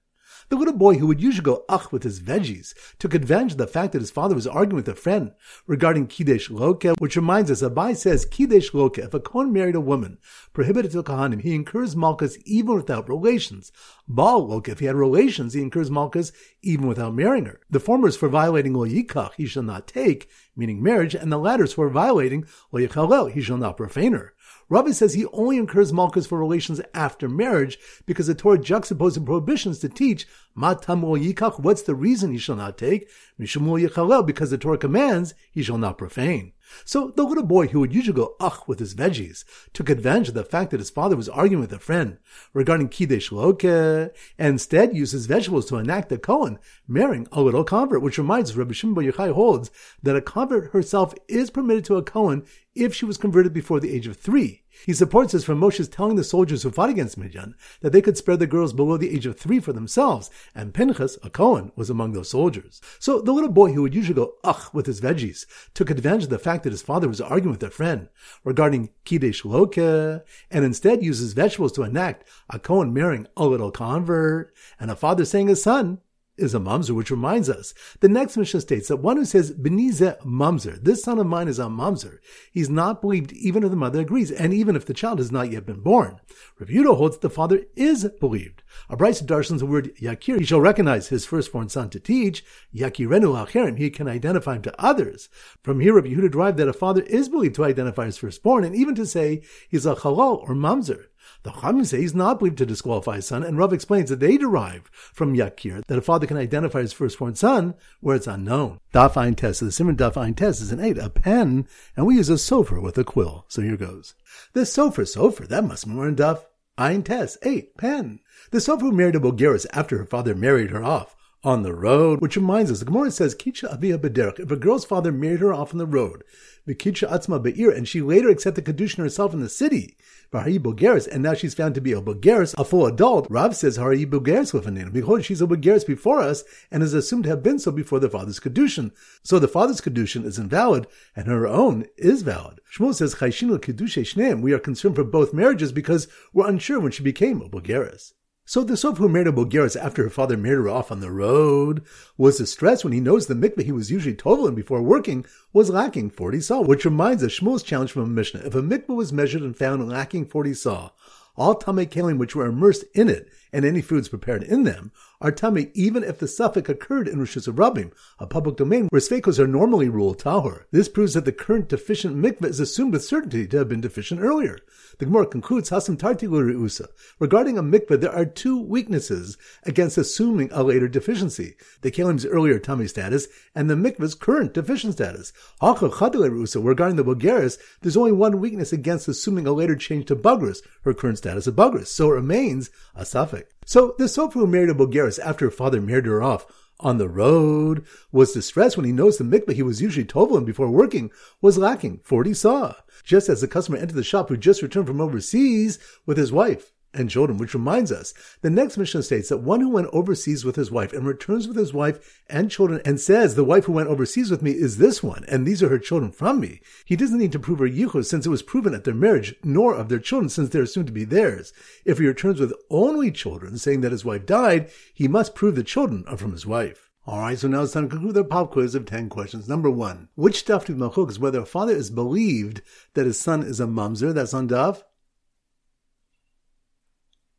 The 0.49 0.55
little 0.55 0.73
boy 0.73 0.95
who 0.95 1.05
would 1.05 1.21
usually 1.21 1.43
go 1.43 1.63
ach 1.69 1.91
with 1.91 2.01
his 2.01 2.19
veggies 2.19 2.73
took 2.97 3.13
advantage 3.13 3.51
of 3.51 3.59
the 3.59 3.67
fact 3.67 3.93
that 3.93 4.01
his 4.01 4.09
father 4.09 4.33
was 4.33 4.47
arguing 4.47 4.77
with 4.77 4.89
a 4.89 4.95
friend 4.95 5.33
regarding 5.67 6.07
Kiddush 6.07 6.49
Loke, 6.49 6.85
which 6.97 7.15
reminds 7.15 7.51
us, 7.51 7.61
Abai 7.61 7.95
says 7.95 8.25
Kiddush 8.25 8.73
Loke, 8.73 8.97
if 8.97 9.13
a 9.13 9.19
Kohen 9.19 9.53
married 9.53 9.75
a 9.75 9.79
woman 9.79 10.17
prohibited 10.51 10.91
to 10.93 11.03
Kohanim, 11.03 11.41
he 11.41 11.53
incurs 11.53 11.93
Malkas 11.93 12.35
even 12.45 12.73
without 12.73 13.07
relations. 13.07 13.71
Baal 14.07 14.47
Loke, 14.47 14.69
if 14.69 14.79
he 14.79 14.87
had 14.87 14.95
relations, 14.95 15.53
he 15.53 15.61
incurs 15.61 15.91
Malkas 15.91 16.31
even 16.63 16.87
without 16.87 17.13
marrying 17.13 17.45
her. 17.45 17.59
The 17.69 17.79
former 17.79 18.07
is 18.07 18.17
for 18.17 18.27
violating 18.27 18.73
Lo 18.73 18.87
Yikach, 18.87 19.33
he 19.35 19.45
shall 19.45 19.61
not 19.61 19.85
take, 19.85 20.31
meaning 20.55 20.81
marriage, 20.81 21.13
and 21.13 21.31
the 21.31 21.37
latter 21.37 21.65
is 21.65 21.73
for 21.73 21.89
violating 21.89 22.47
Lo 22.71 22.81
Yichalel, 22.81 23.31
he 23.31 23.41
shall 23.41 23.57
not 23.57 23.77
profane 23.77 24.13
her. 24.13 24.33
Rabbi 24.69 24.91
says 24.91 25.13
he 25.13 25.25
only 25.27 25.57
incurs 25.57 25.91
malchus 25.91 26.27
for 26.27 26.39
relations 26.39 26.79
after 26.93 27.27
marriage 27.27 27.79
because 28.05 28.27
the 28.27 28.35
Torah 28.35 28.59
juxtaposes 28.59 29.25
prohibitions 29.25 29.79
to 29.79 29.89
teach 29.89 30.27
yikach. 30.59 31.59
What's 31.59 31.81
the 31.81 31.95
reason 31.95 32.31
he 32.31 32.37
shall 32.37 32.55
not 32.55 32.77
take? 32.77 33.09
Mishumul 33.39 33.87
yichalel 33.87 34.25
because 34.25 34.49
the 34.51 34.57
Torah 34.57 34.77
commands 34.77 35.33
he 35.51 35.63
shall 35.63 35.77
not 35.77 35.97
profane. 35.97 36.53
So 36.85 37.11
the 37.15 37.23
little 37.23 37.45
boy 37.45 37.67
who 37.67 37.79
would 37.79 37.93
usually 37.93 38.15
go 38.15 38.35
ach 38.39 38.67
with 38.67 38.79
his 38.79 38.93
veggies 38.93 39.43
took 39.73 39.89
advantage 39.89 40.29
of 40.29 40.33
the 40.35 40.43
fact 40.43 40.71
that 40.71 40.79
his 40.79 40.89
father 40.89 41.15
was 41.15 41.29
arguing 41.29 41.61
with 41.61 41.73
a 41.73 41.79
friend 41.79 42.17
regarding 42.53 42.89
kiddush 42.89 43.31
loke 43.31 43.63
and 43.63 44.11
instead 44.37 44.95
used 44.95 45.13
his 45.13 45.25
vegetables 45.25 45.65
to 45.67 45.77
enact 45.77 46.11
a 46.11 46.17
Kohen 46.17 46.59
marrying 46.87 47.27
a 47.31 47.41
little 47.41 47.63
convert, 47.63 48.01
which 48.01 48.17
reminds 48.17 48.55
Rabbi 48.55 48.73
Shimon 48.73 49.05
Yochai 49.05 49.33
holds 49.33 49.71
that 50.03 50.15
a 50.15 50.21
convert 50.21 50.71
herself 50.71 51.13
is 51.27 51.49
permitted 51.49 51.85
to 51.85 51.95
a 51.95 52.03
Kohen 52.03 52.45
if 52.75 52.93
she 52.93 53.05
was 53.05 53.17
converted 53.17 53.53
before 53.53 53.79
the 53.79 53.93
age 53.93 54.07
of 54.07 54.17
three. 54.17 54.63
He 54.86 54.93
supports 54.93 55.33
this 55.33 55.43
from 55.43 55.59
Moshe's 55.59 55.88
telling 55.88 56.15
the 56.15 56.24
soldiers 56.24 56.63
who 56.63 56.71
fought 56.71 56.89
against 56.89 57.17
Midian 57.17 57.55
that 57.81 57.91
they 57.91 58.01
could 58.01 58.17
spare 58.17 58.38
the 58.38 58.48
girls 58.48 58.74
below 58.74 58.98
the 58.98 59.13
age 59.13 59.25
of 59.25 59.38
three 59.38 59.59
for 59.59 59.74
themselves, 59.74 60.29
and 60.55 60.74
Pinchas, 60.74 61.17
a 61.21 61.29
Cohen, 61.29 61.71
was 61.75 61.89
among 61.89 62.13
those 62.13 62.29
soldiers. 62.29 62.81
So 63.00 63.21
the 63.21 63.33
little 63.33 63.51
boy 63.51 63.74
who 63.74 63.81
would 63.81 63.95
usually 63.95 64.15
go 64.15 64.36
ugh 64.43 64.69
with 64.74 64.86
his 64.86 65.01
veggies 65.01 65.45
took 65.74 65.89
advantage 65.89 66.24
of 66.24 66.29
the 66.29 66.39
fact 66.39 66.63
that 66.63 66.71
his 66.71 66.81
father 66.81 67.07
was 67.07 67.21
arguing 67.21 67.51
with 67.51 67.63
a 67.63 67.69
friend 67.69 68.09
regarding 68.43 68.89
Kiddush 69.05 69.43
Loke, 69.43 69.77
and 69.77 70.24
instead 70.51 71.03
uses 71.03 71.33
vegetables 71.33 71.71
to 71.74 71.83
enact 71.83 72.25
a 72.50 72.59
Cohen 72.59 72.93
marrying 72.93 73.27
a 73.36 73.45
little 73.45 73.71
convert, 73.71 74.53
and 74.79 74.89
a 74.89 74.95
father 74.95 75.25
saying 75.25 75.48
his 75.48 75.62
son, 75.62 76.00
is 76.39 76.55
a 76.55 76.60
mamzer, 76.60 76.91
which 76.91 77.12
reminds 77.12 77.50
us. 77.50 77.74
The 78.00 78.10
next 78.10 78.38
Mishnah 78.38 78.62
states 78.62 78.88
that 78.88 78.98
one 78.98 79.17
who 79.17 79.25
says, 79.25 79.51
Benize 79.51 80.17
mamzer, 80.25 80.81
this 80.81 81.03
son 81.03 81.19
of 81.19 81.27
mine 81.27 81.48
is 81.48 81.60
a 81.60 81.63
mamzer, 81.63 82.19
he's 82.51 82.69
not 82.69 83.01
believed 83.01 83.31
even 83.34 83.63
if 83.63 83.69
the 83.69 83.75
mother 83.75 84.00
agrees, 84.00 84.31
and 84.31 84.53
even 84.53 84.75
if 84.75 84.86
the 84.86 84.93
child 84.93 85.19
has 85.19 85.31
not 85.31 85.51
yet 85.51 85.65
been 85.65 85.81
born. 85.81 86.19
Yehuda 86.60 86.96
holds 86.98 87.17
that 87.17 87.22
the 87.22 87.29
father 87.29 87.63
is 87.75 88.05
believed. 88.19 88.63
A 88.89 88.97
Bryce 88.97 89.21
darshans 89.21 89.59
the 89.59 89.65
word 89.65 89.95
yakir, 89.97 90.39
he 90.39 90.45
shall 90.45 90.61
recognize 90.61 91.09
his 91.09 91.25
firstborn 91.25 91.69
son 91.69 91.89
to 91.91 91.99
teach, 91.99 92.43
yakirenu 92.73 93.45
acherim, 93.45 93.77
he 93.77 93.89
can 93.89 94.07
identify 94.07 94.55
him 94.55 94.61
to 94.63 94.81
others. 94.81 95.29
From 95.63 95.79
here, 95.79 95.93
Rav 95.93 96.05
Yehuda 96.05 96.31
derived 96.31 96.57
that 96.57 96.67
a 96.67 96.73
father 96.73 97.01
is 97.03 97.29
believed 97.29 97.55
to 97.55 97.65
identify 97.65 98.05
his 98.05 98.17
firstborn, 98.17 98.63
and 98.63 98.75
even 98.75 98.95
to 98.95 99.05
say 99.05 99.41
he's 99.69 99.85
a 99.85 99.95
halal 99.95 100.41
or 100.47 100.55
mamzer. 100.55 101.05
The 101.43 101.51
Chachamim 101.51 101.85
say 101.85 102.01
he's 102.01 102.15
not 102.15 102.39
believed 102.39 102.57
to 102.57 102.65
disqualify 102.65 103.17
his 103.17 103.27
son, 103.27 103.43
and 103.43 103.57
Rav 103.57 103.71
explains 103.71 104.09
that 104.09 104.19
they 104.19 104.38
derive 104.38 104.89
from 104.91 105.35
Yakir 105.35 105.85
that 105.85 105.97
a 105.97 106.01
father 106.01 106.27
can 106.27 106.38
identify 106.38 106.81
his 106.81 106.93
firstborn 106.93 107.35
son 107.35 107.75
where 108.01 108.15
it's 108.15 108.27
unknown. 108.27 108.79
Daf 108.93 109.15
Ein 109.15 109.35
Tes, 109.35 109.59
the 109.59 109.71
Simon 109.71 109.95
Daf 109.95 110.17
Ein 110.17 110.33
Tes 110.33 110.59
is 110.59 110.71
an 110.71 110.79
eight, 110.79 110.97
a 110.97 111.09
pen, 111.09 111.67
and 111.95 112.05
we 112.05 112.15
use 112.15 112.29
a 112.29 112.33
sofer 112.33 112.81
with 112.81 112.97
a 112.97 113.03
quill. 113.03 113.45
So 113.47 113.61
here 113.61 113.77
goes. 113.77 114.15
The 114.53 114.61
sofer, 114.61 115.03
sofer, 115.03 115.47
that 115.47 115.63
must 115.63 115.85
be 115.85 115.93
more 115.93 116.07
in 116.07 116.15
Daf 116.15 116.43
Ein 116.79 117.03
Tes, 117.03 117.38
eight, 117.41 117.75
pen. 117.75 118.21
The 118.51 118.62
who 118.79 118.93
married 118.93 119.17
a 119.17 119.19
Bulgaris 119.19 119.65
after 119.74 119.98
her 119.98 120.05
father 120.05 120.33
married 120.33 120.71
her 120.71 120.81
off 120.81 121.13
on 121.43 121.62
the 121.62 121.74
road, 121.74 122.21
which 122.21 122.38
reminds 122.38 122.71
us, 122.71 122.79
the 122.79 122.86
Gemara 122.86 123.12
says, 123.12 123.36
Kicha 123.36 123.74
Avia 123.74 123.98
Bederach, 123.98 124.39
if 124.39 124.50
a 124.50 124.55
girl's 124.55 124.86
father 124.86 125.12
married 125.12 125.41
her 125.41 125.53
off 125.53 125.74
on 125.74 125.77
the 125.77 125.86
road, 125.86 126.24
Vikitsha 126.67 127.09
Atzma 127.09 127.41
Be'ir, 127.41 127.71
and 127.71 127.87
she 127.87 128.01
later 128.01 128.29
accepted 128.29 128.65
Kedushin 128.65 128.97
herself 128.97 129.33
in 129.33 129.39
the 129.39 129.49
city, 129.49 129.95
Vahayi 130.31 130.59
Bulgaris, 130.59 131.07
and 131.07 131.23
now 131.23 131.33
she's 131.33 131.53
found 131.53 131.75
to 131.75 131.81
be 131.81 131.93
a 131.93 132.01
Bulgaris, 132.01 132.53
a 132.57 132.63
full 132.63 132.85
adult. 132.85 133.27
Rav 133.29 133.55
says 133.55 133.77
Harayi 133.77 134.05
Bulgaris 134.05 134.53
with 134.53 134.67
a 134.67 134.71
name. 134.71 134.91
Behold, 134.91 135.25
she's 135.25 135.41
a 135.41 135.47
Bulgaris 135.47 135.85
before 135.85 136.19
us, 136.19 136.43
and 136.69 136.83
is 136.83 136.93
assumed 136.93 137.23
to 137.23 137.29
have 137.29 137.41
been 137.41 137.59
so 137.59 137.71
before 137.71 137.99
the 137.99 138.09
father's 138.09 138.39
Kedushin. 138.39 138.91
So 139.23 139.39
the 139.39 139.47
father's 139.47 139.81
Kedushin 139.81 140.25
is 140.25 140.37
invalid, 140.37 140.87
and 141.15 141.27
her 141.27 141.47
own 141.47 141.85
is 141.97 142.21
valid. 142.21 142.61
Shmuel 142.71 142.93
says, 142.93 143.15
Chayshinu 143.15 143.57
Kedushe 143.59 144.03
Shneim, 144.03 144.41
we 144.41 144.53
are 144.53 144.59
concerned 144.59 144.95
for 144.95 145.03
both 145.03 145.33
marriages 145.33 145.71
because 145.71 146.07
we're 146.33 146.47
unsure 146.47 146.79
when 146.79 146.91
she 146.91 147.03
became 147.03 147.41
a 147.41 147.49
Bulgaris. 147.49 148.13
So 148.49 148.63
the 148.63 148.75
Soph 148.75 148.97
who 148.97 149.07
married 149.07 149.27
a 149.27 149.31
Bulgaris 149.31 149.79
after 149.79 150.01
her 150.01 150.09
father 150.09 150.35
married 150.35 150.55
her 150.55 150.69
off 150.69 150.91
on 150.91 151.01
the 151.01 151.11
road 151.11 151.83
was 152.17 152.39
distressed 152.39 152.83
when 152.83 152.93
he 152.93 152.99
knows 152.99 153.27
the 153.27 153.35
mikveh 153.35 153.61
he 153.61 153.71
was 153.71 153.91
usually 153.91 154.15
totaling 154.15 154.55
before 154.55 154.81
working 154.81 155.23
was 155.53 155.69
lacking 155.69 156.09
40 156.09 156.39
se'ah, 156.39 156.65
which 156.65 156.83
reminds 156.83 157.23
us 157.23 157.39
Shmuel's 157.39 157.61
challenge 157.61 157.91
from 157.91 158.01
a 158.01 158.07
Mishnah. 158.07 158.39
If 158.39 158.55
a 158.55 158.63
mikveh 158.63 158.95
was 158.95 159.13
measured 159.13 159.43
and 159.43 159.55
found 159.55 159.87
lacking 159.87 160.25
40 160.25 160.53
se'ah, 160.53 160.89
all 161.37 161.59
Tamei 161.59 161.87
Kalim 161.87 162.17
which 162.17 162.35
were 162.35 162.47
immersed 162.47 162.85
in 162.95 163.07
it 163.07 163.29
and 163.51 163.65
any 163.65 163.81
foods 163.81 164.09
prepared 164.09 164.43
in 164.43 164.63
them 164.63 164.91
are 165.21 165.31
tummy 165.31 165.69
even 165.73 166.03
if 166.03 166.19
the 166.19 166.27
suffix 166.27 166.69
occurred 166.69 167.07
in 167.07 167.19
Rishus 167.19 167.47
Rabim, 167.47 167.91
a 168.19 168.27
public 168.27 168.55
domain 168.55 168.87
where 168.89 169.01
sveikos 169.01 169.39
are 169.39 169.47
normally 169.47 169.89
ruled 169.89 170.19
tahor. 170.19 170.63
This 170.71 170.87
proves 170.87 171.13
that 171.13 171.25
the 171.25 171.31
current 171.31 171.67
deficient 171.69 172.15
mikveh 172.15 172.45
is 172.45 172.59
assumed 172.59 172.93
with 172.93 173.03
certainty 173.03 173.47
to 173.47 173.57
have 173.57 173.67
been 173.67 173.81
deficient 173.81 174.21
earlier. 174.21 174.59
The 174.97 175.05
Gemara 175.05 175.27
concludes 175.27 175.69
Hasam 175.69 175.97
Tartilu 175.97 176.53
Reusa. 176.53 176.87
Regarding 177.19 177.57
a 177.57 177.63
mikveh, 177.63 177.99
there 177.99 178.15
are 178.15 178.25
two 178.25 178.59
weaknesses 178.59 179.37
against 179.63 179.97
assuming 179.97 180.49
a 180.51 180.63
later 180.63 180.87
deficiency: 180.87 181.55
the 181.81 181.91
kalim's 181.91 182.25
earlier 182.25 182.59
tummy 182.59 182.87
status 182.87 183.27
and 183.55 183.69
the 183.69 183.75
mikveh's 183.75 184.15
current 184.15 184.53
deficient 184.53 184.93
status. 184.93 185.33
Regarding 185.61 186.95
the 186.95 187.03
Bulgaris, 187.03 187.57
there's 187.81 187.97
only 187.97 188.11
one 188.11 188.39
weakness 188.39 188.71
against 188.73 189.07
assuming 189.07 189.47
a 189.47 189.51
later 189.51 189.75
change 189.75 190.05
to 190.05 190.15
Bagris, 190.15 190.61
her 190.83 190.93
current 190.93 191.17
status 191.17 191.47
of 191.47 191.55
Bagris. 191.55 191.87
So 191.87 192.11
it 192.11 192.15
remains 192.15 192.69
a 192.95 193.05
suffix. 193.05 193.38
So 193.65 193.96
the 193.98 194.05
Sofer 194.05 194.34
who 194.34 194.48
married 194.48 194.69
a 194.69 194.74
Bulgaris 194.74 195.19
after 195.19 195.46
her 195.46 195.51
father 195.51 195.81
married 195.81 196.05
her 196.05 196.22
off 196.22 196.46
on 196.79 196.98
the 196.98 197.10
road 197.10 197.86
was 198.12 198.31
distressed 198.31 198.77
when 198.77 198.86
he 198.86 198.91
noticed 198.91 199.19
the 199.19 199.25
mikveh 199.25 199.53
he 199.53 199.63
was 199.63 199.81
usually 199.81 200.05
toveling 200.05 200.46
before 200.46 200.69
working 200.69 201.12
was 201.41 201.58
lacking 201.58 202.00
for 202.03 202.19
what 202.19 202.27
he 202.27 202.34
saw. 202.34 202.74
Just 203.03 203.29
as 203.29 203.41
the 203.41 203.48
customer 203.48 203.77
entered 203.77 203.96
the 203.96 204.03
shop 204.03 204.29
who 204.29 204.38
just 204.38 204.62
returned 204.62 204.88
from 204.88 205.01
overseas 205.01 205.77
with 206.05 206.17
his 206.17 206.31
wife 206.31 206.72
and 206.93 207.10
children, 207.10 207.38
which 207.38 207.53
reminds 207.53 207.91
us, 207.91 208.13
the 208.41 208.50
next 208.50 208.77
Mishnah 208.77 209.03
states 209.03 209.29
that 209.29 209.38
one 209.38 209.62
who 209.62 209.69
went 209.69 209.89
overseas 209.93 210.43
with 210.43 210.55
his 210.55 210.72
wife 210.72 210.93
and 210.93 211.05
returns 211.05 211.48
with 211.48 211.58
his 211.58 211.74
wife 211.74 212.22
and 212.29 212.50
children 212.50 212.81
and 212.86 213.00
says, 213.00 213.36
the 213.36 213.43
wife 213.43 213.65
who 213.65 213.74
went 213.74 213.89
overseas 213.89 214.31
with 214.31 214.41
me 214.41 214.51
is 214.51 214.77
this 214.77 215.03
one, 215.03 215.24
and 215.27 215.46
these 215.46 215.62
are 215.62 215.69
her 215.69 215.79
children 215.79 216.12
from 216.12 216.39
me. 216.39 216.62
He 216.86 216.96
doesn't 216.96 217.17
need 217.17 217.31
to 217.34 217.39
prove 217.39 217.60
her 217.60 217.67
yichus 217.67 218.05
since 218.05 218.25
it 218.25 218.29
was 218.29 218.41
proven 218.41 218.74
at 218.74 218.84
their 218.84 218.93
marriage, 218.93 219.36
nor 219.43 219.75
of 219.75 219.89
their 219.89 220.00
children 220.00 220.29
since 220.29 220.50
they 220.50 220.60
are 220.60 220.65
soon 220.65 220.86
to 220.86 220.91
be 220.91 221.05
theirs. 221.05 221.53
If 221.86 222.00
he 222.00 222.08
returns 222.08 222.39
with 222.39 222.53
only 222.69 223.12
children, 223.12 223.58
saying 223.58 223.81
that 223.81 223.91
his 223.91 224.05
wife 224.05 224.25
died, 224.25 224.69
he 224.93 225.08
must 225.08 225.36
prove 225.36 225.55
the 225.55 225.63
children 225.63 226.03
are 226.08 226.17
from 226.17 226.31
his 226.31 226.46
wife. 226.46 226.89
Alright, 227.08 227.39
so 227.39 227.48
now 227.48 227.63
it's 227.63 227.74
time 227.74 227.89
to 227.89 227.96
conclude 227.96 228.13
the 228.13 228.24
pop 228.24 228.51
quiz 228.51 228.75
of 228.75 228.86
10 228.86 229.10
questions. 229.10 229.50
Number 229.50 229.72
one, 229.72 230.10
which 230.13 230.46
daf 230.46 230.65
to 230.65 230.75
Machuk 230.75 231.10
is 231.10 231.17
whether 231.17 231.39
a 231.39 231.46
father 231.46 231.75
is 231.75 231.89
believed 231.89 232.62
that 232.93 233.08
his 233.08 233.19
son 233.19 233.41
is 233.41 233.60
a 233.60 233.65
mamzer, 233.65 234.13
that's 234.13 234.34
on 234.34 234.48
daf? 234.48 234.84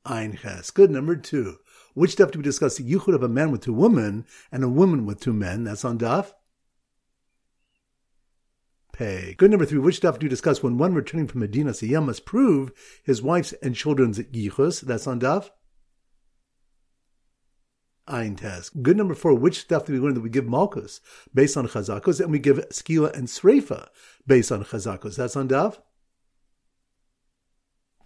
Ein 0.05 0.37
Ches. 0.37 0.71
Good. 0.71 0.91
Number 0.91 1.17
two. 1.17 1.59
Which 1.95 2.17
daf 2.17 2.31
do 2.31 2.39
we 2.39 2.43
discuss 2.43 2.77
the 2.77 2.85
yichud 2.85 3.15
of 3.15 3.23
a 3.23 3.29
man 3.29 3.51
with 3.51 3.63
two 3.63 3.73
women 3.73 4.25
and 4.51 4.65
a 4.65 4.69
woman 4.69 5.05
with 5.07 5.21
two 5.21 5.33
men? 5.33 5.65
That's 5.65 5.85
on 5.85 5.99
daf. 5.99 6.33
Pay. 8.93 9.35
Good. 9.37 9.51
Number 9.51 9.67
three. 9.67 9.79
Which 9.79 10.01
daf 10.01 10.19
do 10.19 10.27
we 10.27 10.31
discuss 10.31 10.63
when 10.63 10.79
one 10.79 10.95
returning 10.95 11.27
from 11.27 11.41
Medina 11.41 11.73
Siyam 11.73 12.07
must 12.07 12.25
prove 12.25 12.73
his 13.05 13.23
wife's 13.23 13.53
and 13.55 13.75
children's 13.75 14.19
yichus? 14.19 14.81
That's 14.81 15.07
on 15.07 15.21
daf. 15.21 15.51
Ein 18.09 18.35
Tes. 18.35 18.71
Good 18.71 18.97
number 18.97 19.15
four, 19.15 19.35
which 19.35 19.61
stuff 19.61 19.87
do 19.87 19.93
we 19.93 20.01
learn 20.01 20.15
that 20.15 20.23
we 20.23 20.31
give 20.31 20.45
Malkus 20.45 21.01
based 21.33 21.57
on 21.57 21.69
Chazakos, 21.69 22.21
and 22.21 22.33
we 22.33 22.41
give 22.41 22.57
Skila 22.71 23.15
and 23.17 23.29
Sreifa 23.29 23.87
based 24.27 24.51
on 24.51 24.65
Chazakos? 24.65 25.17
That's 25.17 25.37
on 25.37 25.49
Daf 25.49 25.79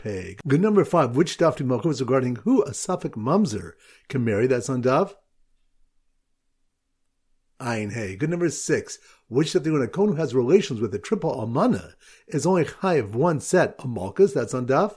peg. 0.04 0.40
Good 0.46 0.61
number 0.61 0.84
five, 0.84 1.16
which 1.16 1.38
daf 1.38 1.56
to 1.56 1.64
Malkum 1.64 1.90
is 1.90 2.00
regarding 2.00 2.37
who 2.37 2.62
a 2.62 2.75
suffix 2.75 3.16
mamzer 3.16 3.73
can 4.08 4.25
marry? 4.25 4.46
That's 4.46 4.68
on 4.68 4.82
daf. 4.82 5.14
Ein 7.58 7.90
Hey. 7.90 8.14
Good 8.14 8.30
number 8.30 8.50
six, 8.50 8.99
which 9.28 9.52
that 9.54 9.64
when 9.64 9.80
a 9.80 9.88
kohen 9.88 10.11
who 10.11 10.16
has 10.16 10.34
relations 10.34 10.80
with 10.80 10.94
a 10.94 10.99
triple 10.99 11.40
amana 11.40 11.94
is 12.28 12.44
only 12.44 12.64
high 12.64 12.96
of 12.96 13.14
one 13.14 13.40
set 13.40 13.75
of 13.78 13.88
malchus. 13.88 14.34
That's 14.34 14.54
on 14.54 14.66
daf. 14.66 14.96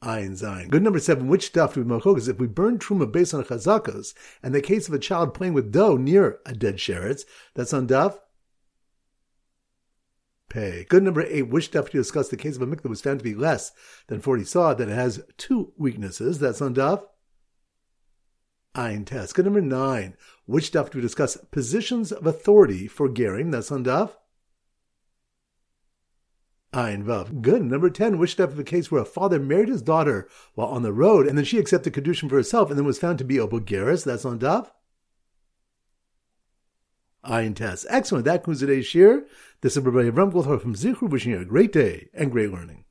Ein 0.00 0.32
Zayin. 0.32 0.68
Good 0.68 0.82
number 0.82 0.98
seven, 0.98 1.28
which 1.28 1.52
daf 1.52 1.74
do 1.74 1.82
we 1.82 2.30
if 2.30 2.38
we 2.38 2.46
burn 2.46 2.78
truma 2.78 3.10
based 3.10 3.34
on 3.34 3.44
chazakos, 3.44 4.14
and 4.42 4.54
the 4.54 4.60
case 4.60 4.86
of 4.88 4.94
a 4.94 4.98
child 4.98 5.34
playing 5.34 5.54
with 5.54 5.72
dough 5.72 5.96
near 5.96 6.40
a 6.44 6.52
dead 6.52 6.76
sheretz, 6.76 7.24
that's 7.54 7.72
on 7.72 7.86
daf 7.88 8.18
pay. 10.54 10.86
Good 10.88 11.02
number 11.02 11.22
eight, 11.22 11.48
which 11.48 11.72
daf 11.72 11.90
to 11.90 11.98
discuss 11.98 12.28
the 12.28 12.36
case 12.36 12.56
of 12.56 12.62
a 12.62 12.66
mikvah 12.66 12.88
was 12.88 13.00
found 13.00 13.18
to 13.18 13.24
be 13.24 13.34
less 13.34 13.72
than 14.06 14.20
40 14.20 14.44
se'ah, 14.44 14.76
that 14.76 14.88
it 14.88 14.94
has 14.94 15.22
two 15.36 15.72
weaknesses. 15.76 16.38
That's 16.38 16.62
on 16.62 16.74
daf. 16.74 17.04
Ein 18.76 19.04
Tes. 19.04 19.32
Good 19.32 19.44
number 19.44 19.60
nine, 19.60 20.16
which 20.46 20.72
daf 20.72 20.90
to 20.90 21.00
discuss 21.00 21.36
positions 21.50 22.12
of 22.12 22.26
authority 22.26 22.86
for 22.86 23.08
gerim. 23.08 23.50
That's 23.50 23.72
on 23.72 23.84
daf. 23.84 24.12
Ein 26.72 27.04
Vav. 27.04 27.40
Good. 27.40 27.62
Number 27.62 27.88
10, 27.88 28.18
which 28.18 28.36
daf 28.36 28.48
of 28.48 28.58
a 28.58 28.64
case 28.64 28.90
where 28.90 29.02
a 29.02 29.04
father 29.04 29.38
married 29.38 29.68
his 29.68 29.82
daughter 29.82 30.28
while 30.54 30.68
on 30.68 30.82
the 30.82 30.92
road, 30.92 31.26
and 31.26 31.38
then 31.38 31.44
she 31.44 31.58
accepted 31.58 31.92
Kedushin 31.92 32.28
for 32.28 32.34
herself, 32.34 32.68
and 32.68 32.76
then 32.76 32.84
was 32.84 32.98
found 32.98 33.18
to 33.18 33.24
be 33.24 33.38
a 33.38 33.46
Bulgaris. 33.46 34.04
That's 34.04 34.24
on 34.24 34.40
daf. 34.40 34.70
Ein 37.24 37.54
Tes. 37.54 37.86
Excellent. 37.88 38.26
That 38.26 38.44
concludes 38.44 38.60
today's 38.60 38.86
shiur. 38.86 39.24
This 39.62 39.76
is 39.76 39.82
Rabbi 39.82 40.10
Avram 40.10 40.30
Goldhar 40.30 40.60
from 40.60 40.74
Zichru, 40.74 41.08
wishing 41.08 41.32
you 41.32 41.40
a 41.40 41.44
great 41.44 41.72
day 41.72 42.08
and 42.12 42.30
great 42.30 42.50
learning. 42.50 42.83